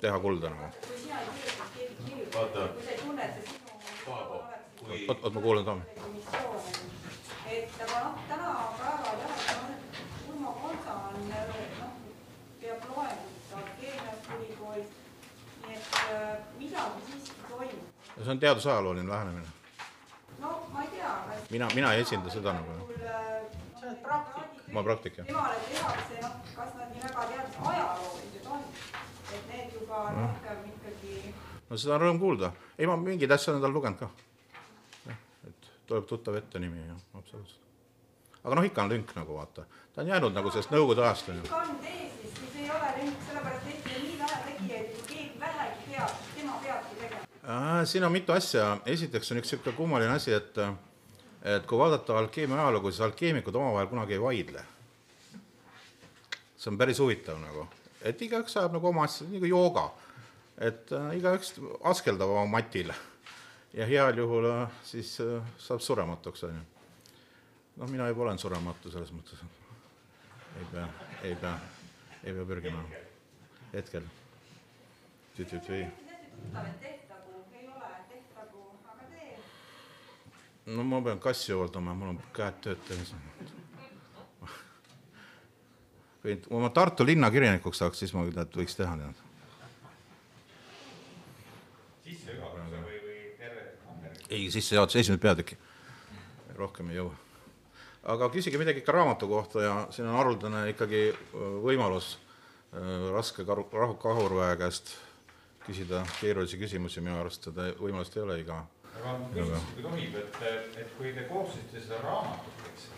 [0.00, 0.70] teha kulda nagu.
[0.86, 2.68] kui sina ei kirjuta, keegi kirjutab, Vaata.
[2.74, 3.66] kui sa ei tunne, et see sinu
[4.06, 5.74] Paavo, oleks kui oot, oot, ma kuulan ka.
[5.74, 6.60] missioon.
[7.46, 11.92] et aga noh, tänapäeval jah, et noh, Urmo Konsa on noh,
[12.60, 14.90] peab loengut Keenias ülikoolis.
[15.66, 15.95] nii et äh,
[16.58, 17.86] midagi siiski toimub.
[18.24, 19.46] see on teadusajalooline lähenemine.
[20.38, 21.50] no ma ei tea, kas.
[21.50, 22.78] mina, mina ei esinda seda nagu.
[23.80, 24.72] see on praktika.
[24.72, 25.26] ma praktik jah.
[25.26, 28.70] temale tehakse, noh, kas nad nii väga teadus ajaloolised on,
[29.34, 31.34] et need juba rohkem ikkagi
[31.70, 32.52] no seda on rõõm kuulda.
[32.78, 34.10] ei, ma mingeid asju olen tal lugenud ka.
[35.06, 37.62] jah, et tuleb tuttav ette nimi ja absoluutselt.
[38.44, 41.40] aga noh, ikka on lünk nagu vaata, ta on jäänud nagu sellest nõukogude ajast on
[41.40, 41.46] ju.
[41.48, 45.08] kõik on teesis, siis ei ole lünk, sellepärast et Eestil on nii vähe tegijaid, kui
[45.14, 47.24] keegi vähegi teab, siis tema peabki tegema.
[47.84, 50.58] Siin on mitu asja, esiteks on üks niisugune kummaline asi, et
[51.46, 54.64] et kui vaadata alkeemia ajalugu, siis alkeemikud omavahel kunagi ei vaidle.
[56.56, 57.68] see on päris huvitav nagu,
[58.02, 59.90] et igaüks ajab nagu oma asja, nagu jooga.
[60.58, 62.92] et äh, igaüks askeldab oma matil
[63.72, 66.64] ja heal juhul äh, siis äh, saab surematuks, on ju.
[67.76, 69.44] noh, mina juba olen surematu selles mõttes,
[70.58, 70.88] ei pea,
[71.22, 71.58] ei pea,
[72.24, 72.82] ei pea pürgima
[73.72, 74.02] hetkel.
[75.36, 79.36] tüü-tüü-tüü tuttav, et tehtagu, ei ole, tehtagu, aga tee.
[80.66, 83.14] No ma pean kassi hooldama, mul on käed tööd tehes.
[86.26, 89.22] kui ma Tartu linnakirjanikuks saaks, siis ma tead, võiks teha tead.
[92.06, 93.62] sissejuhatuse või, või terve
[94.28, 95.56] ei, sissejuhatus, esimene peatükk.
[96.56, 97.14] rohkem ei jõua.
[98.02, 101.10] aga küsige midagi ikka raamatu kohta ja siin on haruldane ikkagi
[101.62, 102.16] võimalus
[103.12, 104.96] raske karu, rahu, kahurväe käest
[105.66, 108.60] küsida keerulisi küsimusi, minu arust seda võimalust ei ole iga
[108.96, 110.38] aga ma küsiks, kui tohib, et,
[110.82, 112.88] et kui te koostasite seda raamatut, eks,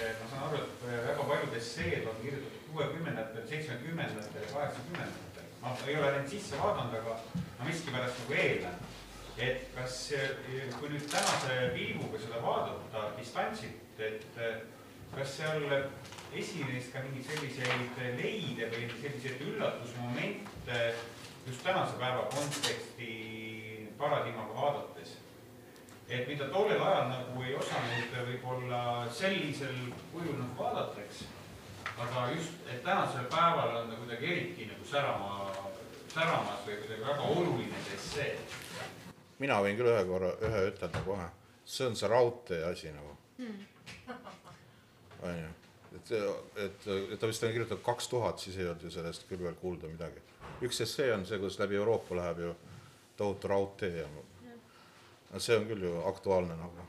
[0.00, 5.48] et ma saan aru, et väga paljud esseed on kirjutatud kuuekümnendatel, seitsmekümnendatel kaheksakümnendatel.
[5.60, 7.16] ma ei ole neid sisse vaadanud, aga
[7.58, 8.78] ma miskipärast nagu eeldan.
[9.40, 9.96] et kas,
[10.78, 14.26] kui nüüd tänase pilguga seda vaadata distantsilt, et
[15.14, 15.64] kas seal
[16.36, 20.82] esines ka mingeid selliseid leide või selliseid üllatusmomente
[21.46, 23.10] just tänase päeva konteksti
[23.98, 25.19] paradigmaga vaadates?
[26.10, 28.80] Et mida tollel ajal nagu ei osanud võib-olla
[29.14, 29.76] sellisel
[30.10, 31.20] kujul nagu vaadata, eks.
[32.02, 35.52] aga just, et tänasel päeval on ta kuidagi eriti nagu särama,
[36.10, 39.12] säramas või kuidagi väga oluline see essee.
[39.38, 41.28] mina võin küll ühe korra, ühe ütelda kohe,
[41.64, 43.14] see on see raudtee asi nagu.
[45.20, 45.52] onju,
[45.94, 46.12] et,
[46.64, 49.54] et, et ta vist on kirjutatud kaks tuhat, siis ei olnud ju sellest küll veel
[49.62, 50.26] kuulda midagi.
[50.66, 52.56] üks essee on see, kuidas läbi Euroopa läheb ju
[53.16, 54.08] tohutu raudtee ja
[55.30, 56.86] no see on küll ju aktuaalne nagu.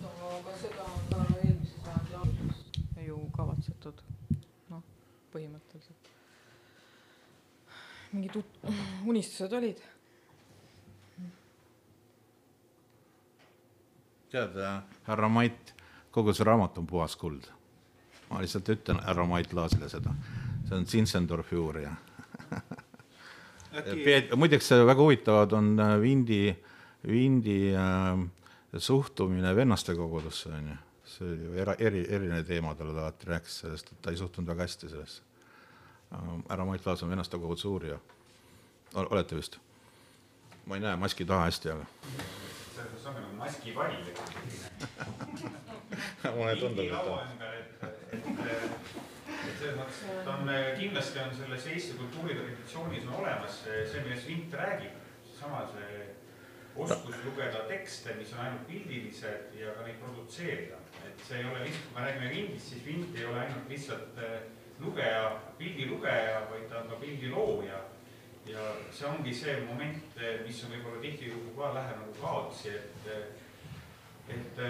[0.00, 0.08] no
[0.38, 2.64] aga seda on ka eelmise sajandi alguses
[3.06, 4.02] ju kavatsetud,
[4.70, 4.82] noh,
[5.32, 6.12] põhimõtteliselt.
[8.12, 8.42] mingid
[9.06, 9.82] unistused olid.
[14.30, 14.56] tead,
[15.06, 15.74] härra Mait,
[16.14, 17.50] kogu see raamat on puhas kuld.
[18.30, 20.14] ma lihtsalt ütlen härra Mait Laasile seda,
[20.68, 21.92] see on Zinzendorfi uurija.
[23.76, 25.96] äkki muideks väga huvitavad on äh,
[27.06, 30.76] Vindi, äh, suhtumine vennaste kogudusse onju.
[31.10, 34.16] see oli ju era, eri, eriline teema, talle ta alati rääkis sellest, et ta ei
[34.16, 35.22] suhtunud väga hästi sellesse.
[36.48, 37.98] härra Mait Laas on vennaste koguduse uurija.
[38.94, 39.58] olete vist?
[40.66, 41.86] ma ei näe maski taha hästi, aga
[42.80, 44.20] selles mõttes ongi nagu maskipall, eks.
[46.36, 46.94] mulle tundub, et
[49.40, 50.40] et selles mõttes, et on,
[50.78, 54.94] kindlasti on selles Eesti kultuuritraditsioonis on olemas see, see, millest Vint räägib,
[55.26, 56.19] seesama see
[56.76, 60.78] oskus lugeda tekste, mis on ainult pildilised ja ka neid produtseerida.
[61.06, 64.18] et see ei ole lihtsalt, kui me räägime Vindist, siis Vint ei ole ainult lihtsalt
[64.18, 64.40] eh,
[64.80, 67.80] lugeja, pildilugeja, vaid ta on ka pildilooja.
[68.46, 73.08] ja see ongi see moment, eh, mis on võib-olla tihtilugu ka läheb nagu kaotsi, et,
[74.28, 74.62] et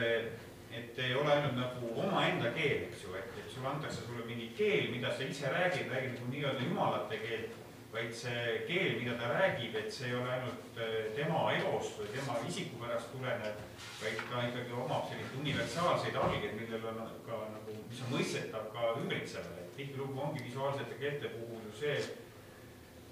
[0.71, 4.53] et ei ole ainult nagu omaenda keel, eks ju, et, et sulle antakse sulle mingi
[4.59, 7.57] keel, mida sa ise räägid, räägid nagu nii-öelda jumalate keelt,
[7.93, 12.13] vaid see keel, mida ta räägib, et see ei ole ainult eh, tema elost või
[12.15, 13.59] tema isikupärast tulenev,
[14.03, 18.95] vaid ta ikkagi omab selliseid universaalseid algeid, millel on ka nagu, mis on mõistetav ka
[19.03, 21.97] ümbritsevale, et tihtilugu ongi visuaalsete keelte puhul ju see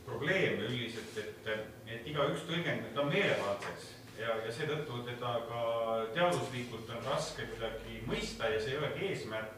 [0.06, 1.50] probleem üldiselt, et,
[1.86, 5.62] et igaüks tõlgendab ta meelevaldseks ja, ja seetõttu teda ka
[6.16, 9.57] teaduslikult on raske kuidagi mõista ja see ei olegi eesmärk,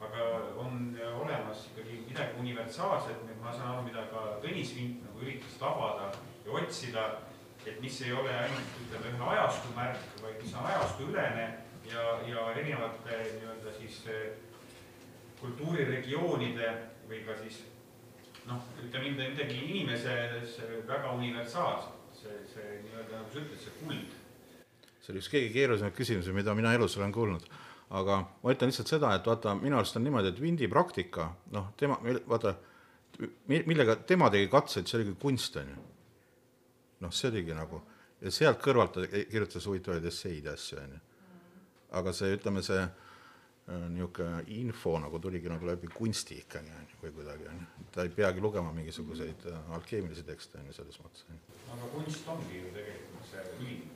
[0.00, 0.26] aga
[0.62, 6.12] on olemas ikkagi midagi universaalset, ma saan aru, mida ka Tõnis Vint nagu üritas tabada
[6.44, 7.06] ja otsida,
[7.66, 11.48] et mis ei ole ainult ütleme ühe ajastu märk, vaid mis on ajastuülene
[11.90, 14.30] ja, ja erinevate nii-öelda siis eh,
[15.40, 16.70] kultuuriregioonide
[17.10, 17.60] või ka siis
[18.46, 24.16] noh, ütleme midagi inimeses väga universaalset, see, see nii-öelda nagu sa ütled, see kuld
[25.08, 27.44] see oli üks kõige keerulisemaid küsimusi, mida mina elus olen kuulnud.
[27.90, 31.70] Aga ma ütlen lihtsalt seda, et vaata, minu arust on niimoodi, et Vindi praktika, noh,
[31.80, 31.96] tema,
[32.28, 32.54] vaata,
[33.48, 35.84] millega tema tegi katseid, see oligi kunst, on ju.
[37.04, 37.80] noh, see oligi nagu
[38.20, 41.04] ja sealt kõrvalt ta kirjutas huvitavaid esseid ja asju, on ju.
[42.00, 47.00] aga see, ütleme, see äh, niisugune info nagu tuligi nagu läbi kunsti ikkagi, on ju,
[47.06, 47.88] või kuidagi, on ju.
[47.94, 51.24] ta ei peagi lugema mingisuguseid äh, alkeemilisi tekste, on ju, selles mõttes.
[51.72, 53.86] aga kunst ongi ju tegelikult see ülim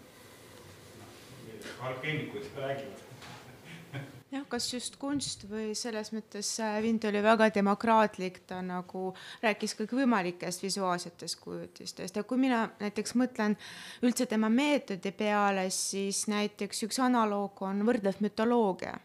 [1.83, 3.12] alkeemikud räägivad
[4.33, 9.13] jah, kas just kunst või selles mõttes Vint oli väga demokraatlik, ta nagu
[9.43, 13.57] rääkis kõikvõimalikest visuaalsetest kujutistest ja kui mina näiteks mõtlen
[14.03, 18.99] üldse tema meetodi peale, siis näiteks üks analoog on võrdlev mütoloogia.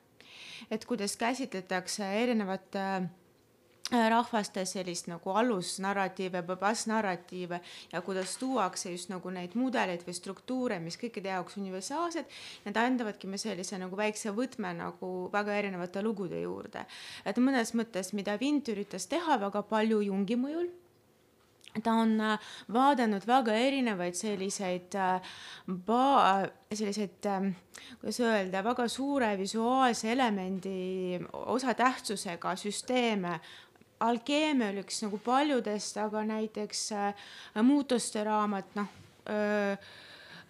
[0.72, 3.10] et kuidas käsitletakse erinevate Äh,
[3.92, 7.60] rahvaste sellist nagu alusnarratiive või bassnarratiive
[7.94, 12.28] ja kuidas tuuakse just nagu neid mudeleid või struktuure, mis kõikide jaoks universaalsed,
[12.66, 16.86] need andavadki me sellise nagu väikse võtme nagu väga erinevate lugude juurde.
[17.26, 20.68] et mõnes mõttes, mida Vint üritas teha väga palju Jungi mõjul
[21.84, 22.40] ta on äh,
[22.74, 24.96] vaadanud väga erinevaid selliseid
[25.86, 27.28] ba-, äh, selliseid,
[28.00, 33.40] kuidas öelda, väga suure visuaalse elemendi osatähtsusega süsteeme
[34.00, 37.30] alkeemia oli üks nagu paljudest, aga näiteks äh,
[37.66, 38.90] muutuste raamat, noh
[39.30, 39.88] äh,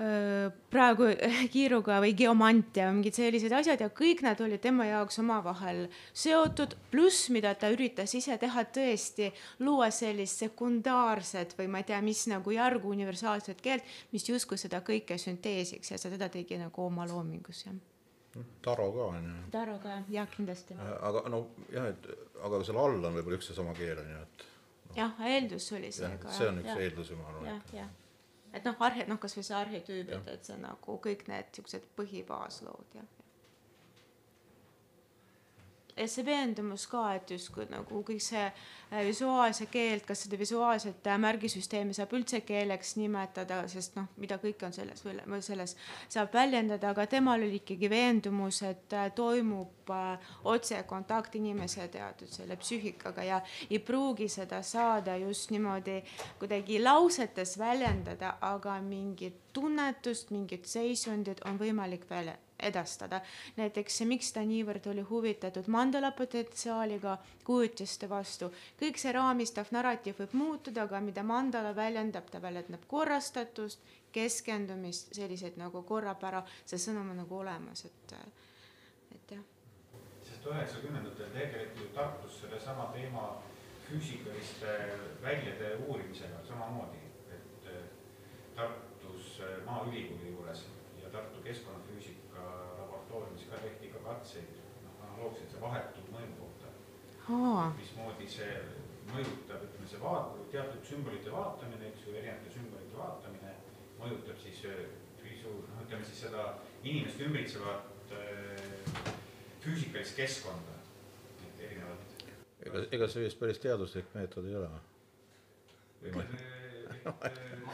[0.02, 1.10] äh, praegu
[1.54, 7.32] kiiruga või geomantia mingid sellised asjad ja kõik nad olid tema jaoks omavahel seotud, pluss
[7.34, 9.32] mida ta üritas ise teha tõesti,
[9.64, 13.86] luua sellist sekundaarset või ma ei tea, mis nagu järgu universaalset keelt,
[14.16, 17.78] mis justkui seda kõike sünteesiks ja seda tegi nagu oma loomingus jah
[18.65, 19.35] Taro ka on ju.
[19.51, 20.77] Taro ka jah, kindlasti.
[20.77, 22.09] Äh, aga no jah, et
[22.43, 24.47] aga seal all on võib-olla üks ja sama keel on ju, et
[24.88, 24.97] no..
[24.99, 26.33] jah, eeldus oli see ka.
[26.39, 26.79] see on üks ja.
[26.85, 27.51] eeldusi, ma arvan.
[27.51, 27.93] jah, jah.
[28.53, 33.07] et noh, arhi-, noh, kasvõi see arhetüübid, et see nagu kõik need siuksed põhibaaslood jah
[33.07, 33.16] ja
[36.06, 41.18] see veendumus ka, et justkui nagu kõik see äh, visuaalse keelt, kas seda visuaalset äh,
[41.22, 45.76] märgisüsteemi saab üldse keeleks nimetada, sest noh, mida kõike on selles või selles
[46.06, 49.74] saab väljendada, aga temal oli ikkagi veendumus, et äh, toimub
[50.43, 53.38] otsekontakt inimese teatud selle psüühikaga ja
[53.70, 56.02] ei pruugi seda saada just niimoodi
[56.41, 63.22] kuidagi lausetes väljendada, aga mingit tunnetust, mingit seisundit on võimalik välja edastada.
[63.58, 68.51] näiteks miks ta niivõrd oli huvitatud mandala potentsiaaliga kujutiste vastu.
[68.82, 73.80] kõik see raamistav narratiiv võib muutuda, aga mida mandala väljendab, ta väljendab korrastatust,
[74.12, 78.16] keskendumist, selliseid nagu korrapära, see sõnum on nagu olemas, et,
[79.16, 79.43] et jah.
[80.24, 83.28] sest üheksakümnendatel tegeleti ju Tartus sellesama teema
[83.89, 84.74] füüsikaliste
[85.22, 87.70] väljade uurimisega samamoodi, et
[88.55, 90.66] Tartus Maaülikooli juures
[91.03, 91.80] ja Tartu keskkonna
[93.08, 94.49] laboratooriumis ka tehti ka katseid
[94.84, 96.72] noh, analoogselt see vahetu mõju kohta.
[97.78, 98.55] mismoodi see
[99.12, 103.53] mõjutab, ütleme see vaat-, teatud sümbolite vaatamine, eks ju, erinevate sümbolite vaatamine
[104.01, 104.60] mõjutab siis
[105.24, 106.49] visu-, äh, noh, ütleme siis seda
[106.84, 109.16] inimest ümbritsevat äh,
[109.64, 110.78] füüsikalist keskkonda,
[111.47, 112.14] et erinevat.
[112.68, 114.86] ega, ega see vist päris teaduslik meetod ei ole või?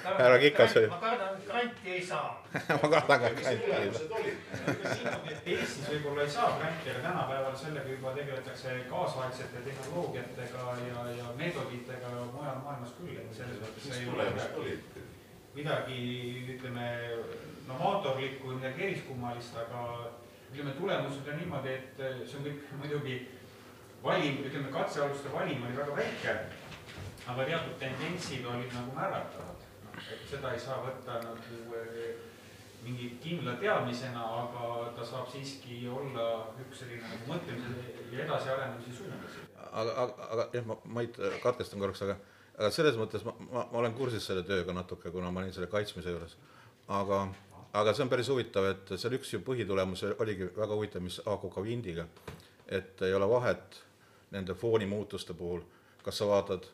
[0.04, 0.88] Härra Kikas oli.
[0.88, 2.44] ma kardan, granti ei saa
[2.82, 5.20] ma kardan ka granti ei saa.
[5.46, 12.16] Eestis võib-olla ei saa granti, aga tänapäeval sellega juba tegeletakse kaasaegsete tehnoloogiatega ja, ja meetoditega
[12.34, 14.76] mujal maailmas küll, et selles mõttes ei ole midagi,
[15.56, 16.02] midagi
[16.58, 16.90] ütleme
[17.68, 19.86] novaatorlikku, midagi eriskummalist, aga
[20.52, 23.22] ütleme, tulemused on niimoodi, et see on kõik muidugi
[24.04, 26.36] valim, ütleme katsealuste valim oli väga väike
[27.28, 32.16] aga teatud tendentsid olid nagu määratavad, noh, et seda ei saa võtta nagu eh,
[32.84, 36.28] mingi kindla teadmisena, aga ta saab siiski olla
[36.60, 39.48] üks selline nagu mõtlemise ja edasiarenemise suundasid.
[39.70, 42.18] aga, aga, aga jah, ma, Mait, katkestan korraks, aga,
[42.58, 45.72] aga selles mõttes ma, ma, ma olen kursis selle tööga natuke, kuna ma olin selle
[45.72, 46.36] kaitsmise juures.
[46.92, 47.24] aga,
[47.72, 51.56] aga see on päris huvitav, et seal üks ju põhitulemus oligi väga huvitav, mis haakub
[51.56, 52.08] ka Vindiga,
[52.68, 53.80] et ei ole vahet
[54.36, 55.64] nende foonimuutuste puhul,
[56.04, 56.68] kas sa vaatad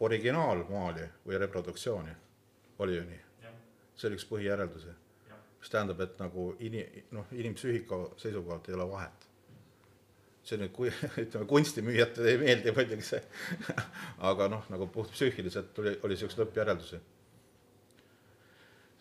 [0.00, 2.14] originaalmaali või reproduktsiooni,
[2.78, 3.24] oli ju nii?
[3.98, 4.92] see oli üks põhijäreldusi,
[5.58, 6.86] mis tähendab, et nagu ini-,
[7.16, 9.26] noh, inimpsüühika seisukohalt ei ole vahet.
[10.48, 10.88] see nüüd, kui
[11.24, 13.18] ütleme, kunstimüüjatele ei meeldi muidugi see
[14.30, 17.00] aga noh, nagu puhtpsüühiliselt tuli, oli siukseid lõppjäreldusi.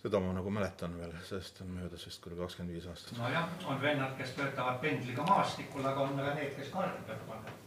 [0.02, 3.14] seda ma nagu mäletan veel, sellest on möödas vist küll kakskümmend viis aastat.
[3.22, 7.67] nojah, on vennad, kes töötavad pendliga maastikul, aga on ka need, kes kaardi peal panevad.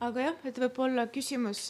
[0.00, 1.66] Aga jah, et võib-olla küsimus,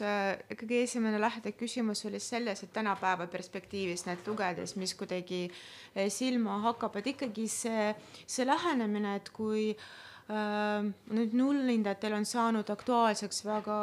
[0.55, 7.01] ikkagi esimene lähdeküsimus oli selles, et tänapäeva perspektiivis need lugedes, mis kuidagi eh, silma hakkab,
[7.01, 7.91] et ikkagi see,
[8.27, 9.91] see lähenemine, et kui äh,
[10.31, 13.79] nüüd nullhindajatel on saanud aktuaalseks väga,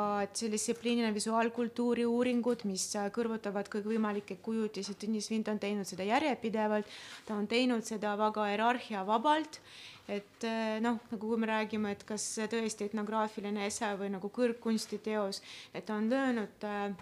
[0.54, 2.86] distsipliiniline visuaalkultuuri uuringud, mis
[3.16, 6.96] kõrvutavad kõikvõimalikke kujutisi, Tõnis Vint on teinud seda järjepidevalt,
[7.28, 9.62] ta on teinud seda väga hierarhiavabalt
[10.08, 15.42] et eh, noh, nagu kui me räägime, et kas tõesti etnograafiline ese või nagu kõrgkunstiteos,
[15.76, 16.94] et on löönud äh,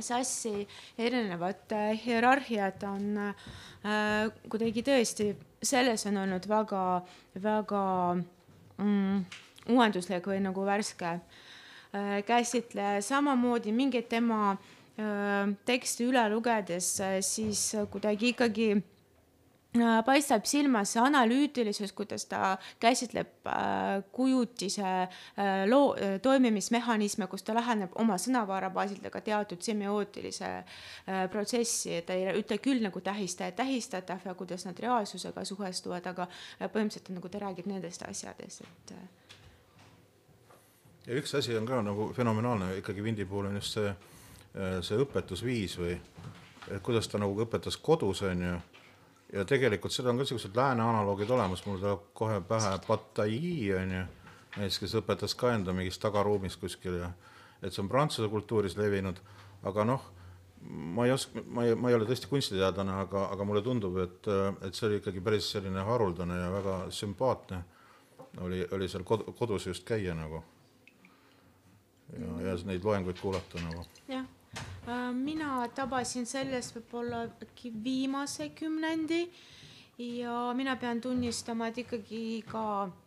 [0.00, 0.66] sassi
[0.98, 6.84] erinevat äh, hierarhiat, on äh, kuidagi tõesti, selles on olnud väga,
[7.42, 7.82] väga
[8.82, 9.24] mm,
[9.72, 11.16] uuenduslik või nagu värske.
[11.92, 18.70] Äh, käsitleja, samamoodi mingeid tema äh, teksti üle lugedes äh, siis kuidagi ikkagi
[20.04, 27.54] paistab silma see analüütilisus, kuidas ta käsitleb äh, kujutise äh, loo äh, toimimismehhanisme, kus ta
[27.56, 33.56] läheneb oma sõnavara baasilt, aga teatud semiootilise äh, protsessi, ta ei ütle küll nagu tähistaja
[33.56, 38.96] tähistatav ja kuidas nad reaalsusega suhestuvad, aga äh, põhimõtteliselt nagu ta räägib nendest asjadest, et
[38.98, 39.08] äh,
[41.06, 45.00] ja üks asi on ka nagu fenomenaalne ikkagi Vindi puhul on just see, äh, see
[45.02, 45.96] õpetusviis või
[46.70, 48.58] et kuidas ta nagu õpetas kodus, on ju,
[49.32, 53.94] ja tegelikult seda on ka niisugused lääne analoogid olemas, mul tuleb kohe pähe Bataille, on
[53.96, 54.06] ju,
[54.56, 57.12] näiteks kes õpetas ka enda mingis tagaruumis kuskil ja
[57.62, 59.20] et see on prantsuse kultuuris levinud,
[59.68, 60.08] aga noh,
[60.68, 64.28] ma ei oska, ma ei, ma ei ole tõesti kunstiteadlane, aga, aga mulle tundub, et,
[64.66, 67.62] et see oli ikkagi päris selline haruldane ja väga sümpaatne
[68.40, 70.42] oli, oli seal kod, kodus just käia nagu.
[72.12, 73.84] Ja, ja neid loenguid kuulata nagu.
[74.08, 74.26] jah,
[75.14, 79.22] mina tabasin sellest võib-olla äkki viimase kümnendi
[79.98, 83.01] ja mina pean tunnistama, et ikkagi ka äh,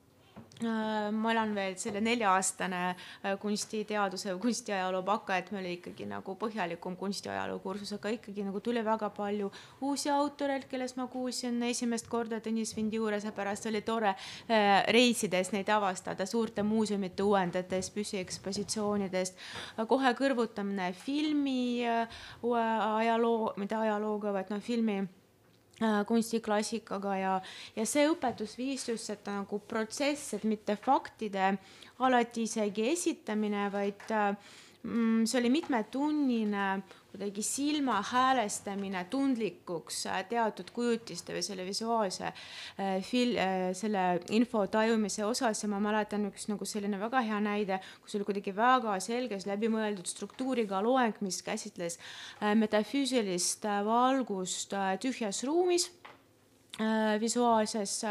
[0.64, 6.36] ma olen veel selle nelja-aastane äh, kunstiteaduse või kunstiajaloo baka, et meil oli ikkagi nagu
[6.40, 9.50] põhjalikum kunstiajaloo kursus, aga ikkagi nagu tuli väga palju
[9.84, 14.86] uusi autoreid, kellest ma kuulsin esimest korda Tõnis Vindi juures ja pärast oli tore äh,
[14.96, 19.36] reisides neid avastada suurte muuseumite uuendates, püsiekspositsioonidest.
[19.88, 21.84] kohe kõrvutamine filmi
[22.46, 25.04] ajaloo, mitte ajalooga, vaid noh, filmi
[26.08, 27.32] kunstiklassikaga ja,
[27.76, 31.56] ja see õpetusviis just, et nagu protsess, et mitte faktide
[32.06, 36.68] alati isegi esitamine, vaid mm, see oli mitmetunnine
[37.16, 43.38] kuidagi silma häälestamine tundlikuks teatud kujutiste või selle visuaalse äh, fil-,
[43.78, 44.06] selle
[44.36, 45.64] info tajumise osas.
[45.64, 50.10] Ja ma mäletan üks nagu selline väga hea näide, kus oli kuidagi väga selges läbimõeldud
[50.12, 52.00] struktuuriga loeng, mis käsitles
[52.42, 55.88] äh, metafüüsilist valgust äh, tühjas ruumis
[57.22, 58.02] visuaalses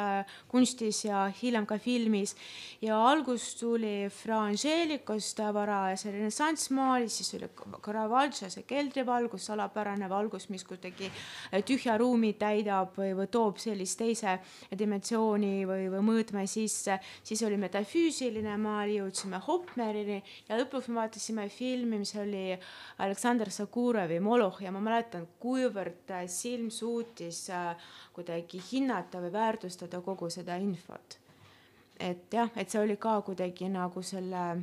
[0.48, 2.34] kunstis ja hiljem ka filmis.
[2.80, 7.50] Ja algus tuli Fra Angelicust varajase renessanssmaali, siis oli
[7.84, 11.10] Caravaggio see keldrivalgus, salapärane valgus, mis kuidagi
[11.68, 14.38] tühja ruumi täidab või, või toob sellist teise
[14.78, 21.48] dimensiooni või, või mõõtme sisse, siis oli metafüüsiline maal, jõudsime Hopmerini ja lõpuks me vaatasime
[21.52, 22.46] filmi, mis oli
[23.04, 24.56] Aleksandr Sakurovi Moloh.
[24.64, 27.46] Ja ma mäletan, kuivõrd silm suutis
[28.14, 31.18] kuidagi hinnata või väärtustada kogu seda infot.
[32.00, 34.62] et jah, et see oli ka kuidagi nagu selle,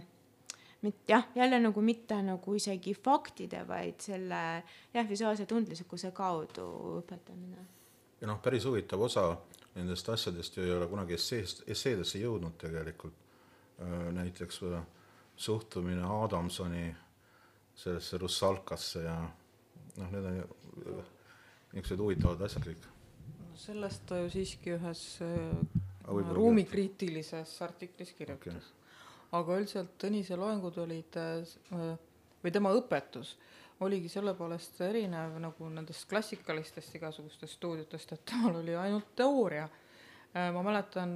[0.82, 4.64] mitte jah, jälle nagu mitte nagu isegi faktide, vaid selle
[4.94, 6.68] jah, visuaalse tundlikkuse kaudu
[6.99, 7.66] õpetamine.
[8.22, 9.38] ja noh, päris huvitav osa
[9.76, 13.14] nendest asjadest ju ei ole kunagi esseest, esseedesse jõudnud tegelikult.
[14.11, 14.60] näiteks
[15.36, 16.95] suhtumine Adamsoni
[17.76, 19.16] sellesse Russalkasse ja
[19.98, 20.98] noh, need on ju
[21.72, 22.91] niisugused huvitavad asjad kõik
[23.62, 25.54] sellest ta ju siiski ühes äh,
[26.08, 28.72] ruumikriitilises artiklis kirjutas.
[28.72, 28.78] Okay..
[29.38, 31.54] aga üldiselt Tõnise loengud olid äh,
[32.42, 33.36] või tema õpetus
[33.82, 39.70] oligi selle poolest erinev nagu nendest klassikalistest igasugustest stuudiotest, et temal oli ainult teooria.
[40.36, 41.16] Äh, ma mäletan,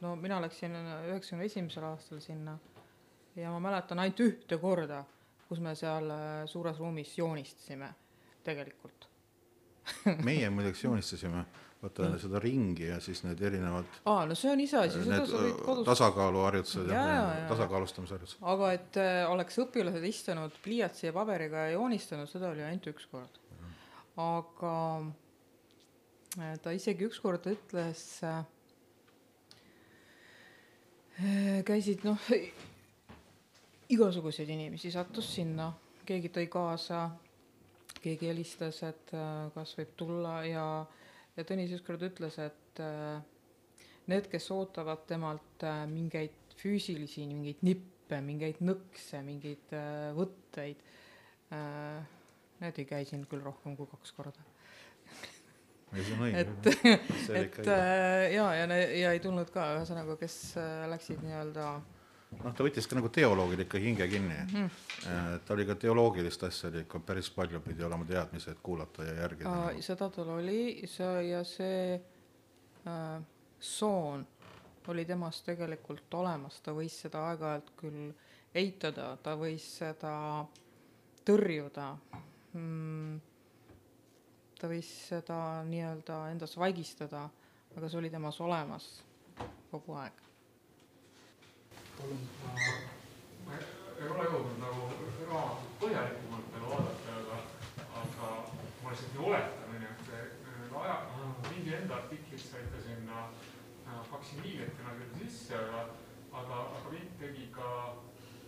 [0.00, 2.58] no mina läksin üheksakümne esimesel aastal sinna
[3.36, 5.04] ja ma mäletan ainult ühte korda,
[5.48, 6.12] kus me seal
[6.50, 7.92] suures ruumis joonistasime
[8.44, 9.07] tegelikult
[10.28, 11.44] meie muideks joonistasime,
[11.82, 12.18] vaata mm.
[12.22, 13.86] seda ringi ja siis need erinevad.
[14.10, 15.86] aa, no see on iseasi, seda sa võid kodus.
[15.88, 18.42] tasakaaluharjutused ja, ja, ja tasakaalustamisharjutused.
[18.54, 23.08] aga et äh, oleks õpilased istunud pliiatsi ja paberiga ja joonistanud, seda oli ainult üks
[23.12, 23.40] kord.
[24.18, 24.76] aga
[26.38, 28.42] äh, ta isegi ükskord ütles äh,,
[31.66, 32.28] käisid noh,
[33.90, 35.72] igasuguseid inimesi sattus sinna,
[36.06, 37.06] keegi tõi kaasa
[38.04, 40.66] keegi helistas, et äh, kas võib tulla ja,
[41.36, 43.18] ja Tõnis ükskord ütles, et äh,
[44.10, 50.86] need, kes ootavad temalt äh, mingeid füüsilisi, mingeid nippe, mingeid nõkse, mingeid äh, võtteid
[51.54, 52.14] äh,,
[52.62, 54.46] need ei käi siin küll rohkem kui kaks korda.
[55.94, 56.66] et,
[57.32, 61.70] et äh, ja, ja, ja ei tulnud ka, ühesõnaga, kes äh, läksid nii-öelda
[62.36, 64.70] noh, ta võttis ka nagu teoloogil ikka hinge kinni mm.
[65.46, 69.14] ta oli ka teoloogilist asja oli ikka päris palju, pidi olema teadmisi, et kuulata ja
[69.22, 70.60] järgida seda tal oli,
[71.28, 73.22] ja see äh,
[73.60, 74.26] soon
[74.88, 78.12] oli temas tegelikult olemas, ta võis seda aeg-ajalt küll
[78.56, 80.12] eitada, ta võis seda
[81.28, 81.90] tõrjuda
[82.56, 83.18] mm,.
[84.60, 87.26] ta võis seda nii-öelda endas vaigistada,
[87.76, 88.88] aga see oli temas olemas
[89.70, 90.27] kogu aeg.
[91.98, 94.88] Ma ei ole jõudnud nagu
[95.28, 97.38] raamatut põhjalikumalt nagu vaadata, aga,
[98.02, 98.28] aga
[98.82, 100.96] ma lihtsalt nii oletan, onju, et see aja,
[101.48, 103.24] mingi enda artiklit said ka sinna
[104.12, 105.86] faksimiilidena küll sisse, aga,
[106.42, 107.72] aga, aga Vint tegi ka,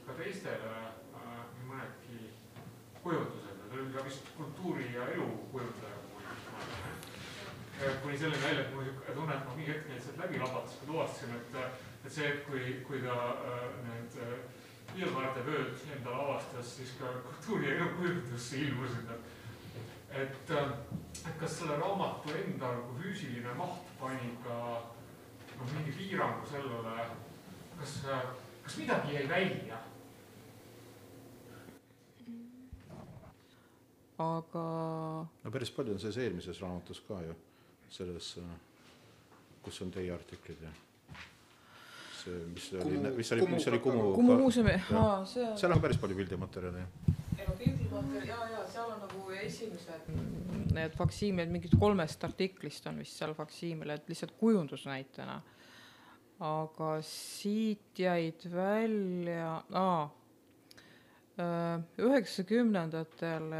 [0.06, 2.20] ka teistele äh, nii mõnedki
[3.02, 5.98] kujundused, ta oli ka vist kultuuri ja elu kujutaja
[8.02, 10.74] kuni selleni välja, et mul niisugune tunne, et ma mingi hetk neid sealt läbi labates
[10.80, 11.54] ka tuvastasin, et,
[12.04, 14.18] et see, kui, kui ta äh, need
[14.94, 19.12] piirkaarte vööd endale avastas, siis ka kultuuri ja elukujundusse ilmusid.
[20.10, 24.56] et, et kas selle raamatu enda nagu füüsiline maht pani ka
[25.60, 27.06] noh, mingi piirangu sellele,
[27.78, 28.00] kas,
[28.64, 29.78] kas midagi jäi välja?
[34.20, 34.64] aga
[35.44, 37.36] no päris palju on sees eelmises raamatus ka ju,
[37.88, 38.34] selles,
[39.64, 40.74] kus on teie artiklid ja
[42.26, 44.12] mis oli, mis oli, mis oli Kumu.
[44.14, 45.56] Kumu muuseumi, aa, see on.
[45.58, 46.84] seal on päris palju pildimaterjali.
[47.38, 50.12] ei no pildimaterjal ja, ja seal on nagu esimesed
[50.74, 55.40] need faksiimilid, mingid kolmest artiklist on vist seal faksiimilid, lihtsalt kujundusnäitena.
[56.40, 60.06] aga siit jäid välja, aa,
[62.00, 63.50] üheksakümnendatel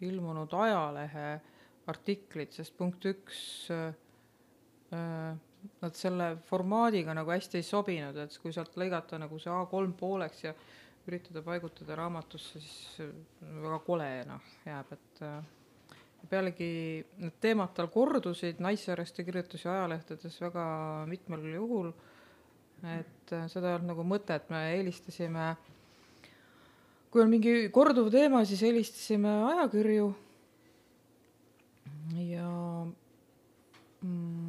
[0.00, 1.28] ilmunud ajalehe
[1.88, 3.38] artiklid, sest punkt üks
[5.82, 10.44] nad selle formaadiga nagu hästi ei sobinud, et kui sealt lõigata nagu see A3 pooleks
[10.44, 10.54] ja
[11.08, 12.98] üritada paigutada raamatusse, siis
[13.40, 15.22] väga kole noh, jääb, et
[16.28, 16.68] pealegi
[17.22, 20.64] need teemad tal kordusid, Naissaarest ta kirjutas ju ajalehtedes väga
[21.08, 21.90] mitmel juhul,
[22.98, 25.48] et seda ei olnud nagu mõtet, me eelistasime,
[27.12, 30.10] kui on mingi korduv teema, siis eelistasime ajakirju.
[32.18, 32.48] Ja
[34.02, 34.47] mm,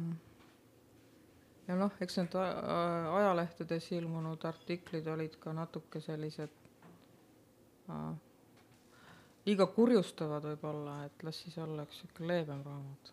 [1.70, 6.56] ja noh, eks need ajalehtedes ilmunud artiklid olid ka natuke sellised
[7.90, 8.08] äh,
[9.46, 13.12] liiga kurjustavad võib-olla, et las siis olla üks sihuke leebem raamat.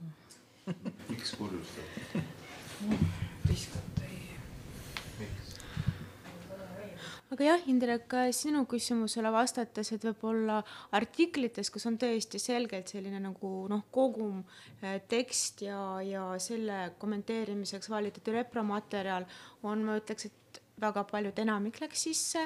[1.12, 2.18] miks kurjustav?
[3.48, 4.20] viskat ei.
[5.22, 5.54] miks?
[7.34, 10.62] Aga jah, Indrek, sinu küsimusele vastates, et võib-olla
[10.95, 14.44] artiklites, kus on tõesti selgelt selline nagu noh, kogum
[15.12, 19.28] tekst ja, ja selle kommenteerimiseks valitud repromaterjal
[19.68, 22.44] on, ma ütleks, et väga paljud, enamik läks sisse.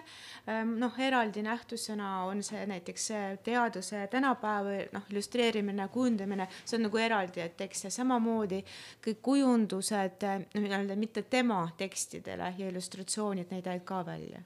[0.66, 3.10] noh, eraldi nähtusena on see näiteks
[3.44, 8.64] teaduse tänapäev, noh, illustreerimine, kujundamine, see on nagu eraldi tekst ja samamoodi
[9.04, 10.26] kõik kujundused
[10.56, 14.42] nii-öelda mitte tema tekstidele ja illustratsioonid, neid jäid ka välja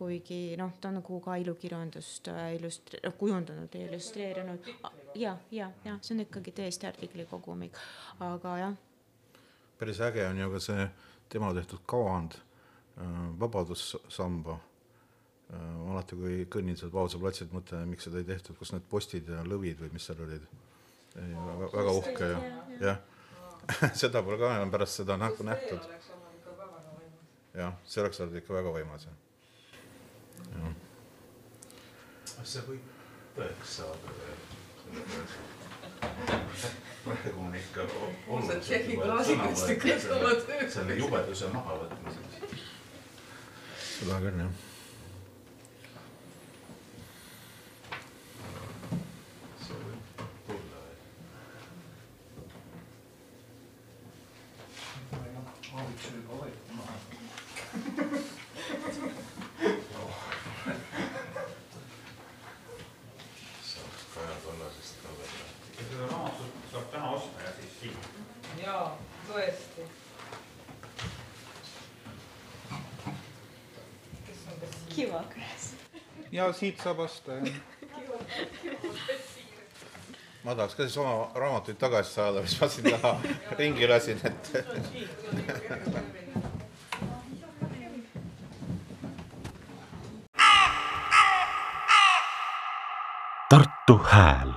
[0.00, 4.70] kuigi noh, ta on nagu ka ilukirjandust illustri-, noh kujundanud ja illustreerinud.
[5.14, 7.76] ja, ja, ja see on ikkagi tõesti artikli kogumik,
[8.24, 8.78] aga jah.
[9.78, 10.88] päris äge on ju ka see
[11.28, 12.40] tema tehtud kavand
[13.40, 14.58] Vabadussamba.
[15.90, 19.44] alati, kui kõnnin sealt Vabaduse platsilt, mõtlen, miks seda ei tehtud, kus need postid ja
[19.44, 20.44] lõvid või mis seal olid.
[21.14, 22.42] väga uhke ja,
[22.80, 23.00] jah.
[24.00, 25.90] seda pole ka enam pärast seda nähtu nähtud.
[27.52, 29.26] jah, see oleks olnud ikka väga võimas jah
[32.50, 32.84] see võib
[33.36, 34.40] tõeks saada veel,
[37.04, 37.84] praegu on ikka
[38.28, 38.64] oluliselt
[40.74, 42.34] selle jubeduse mahavõtmiseks.
[43.84, 44.52] seda küll jah.
[49.60, 50.04] see võib
[50.48, 50.98] tulla veel.
[55.80, 56.94] abiks juba võeti maha.
[63.70, 65.84] saaks Kaja Kallasest ka veel rääkida.
[65.90, 67.96] seda raamatut saab täna osta ja siis siin.
[68.62, 68.86] jaa,
[69.28, 69.82] tõesti.
[74.90, 75.64] Kivakras.
[76.40, 77.48] Ja siit saab osta jah.
[80.44, 83.12] ma tahaks ka siis oma raamatuid tagasi saada, mis ma siin taha
[83.58, 84.52] ringi lasin, et
[93.50, 94.49] Tartu Hääl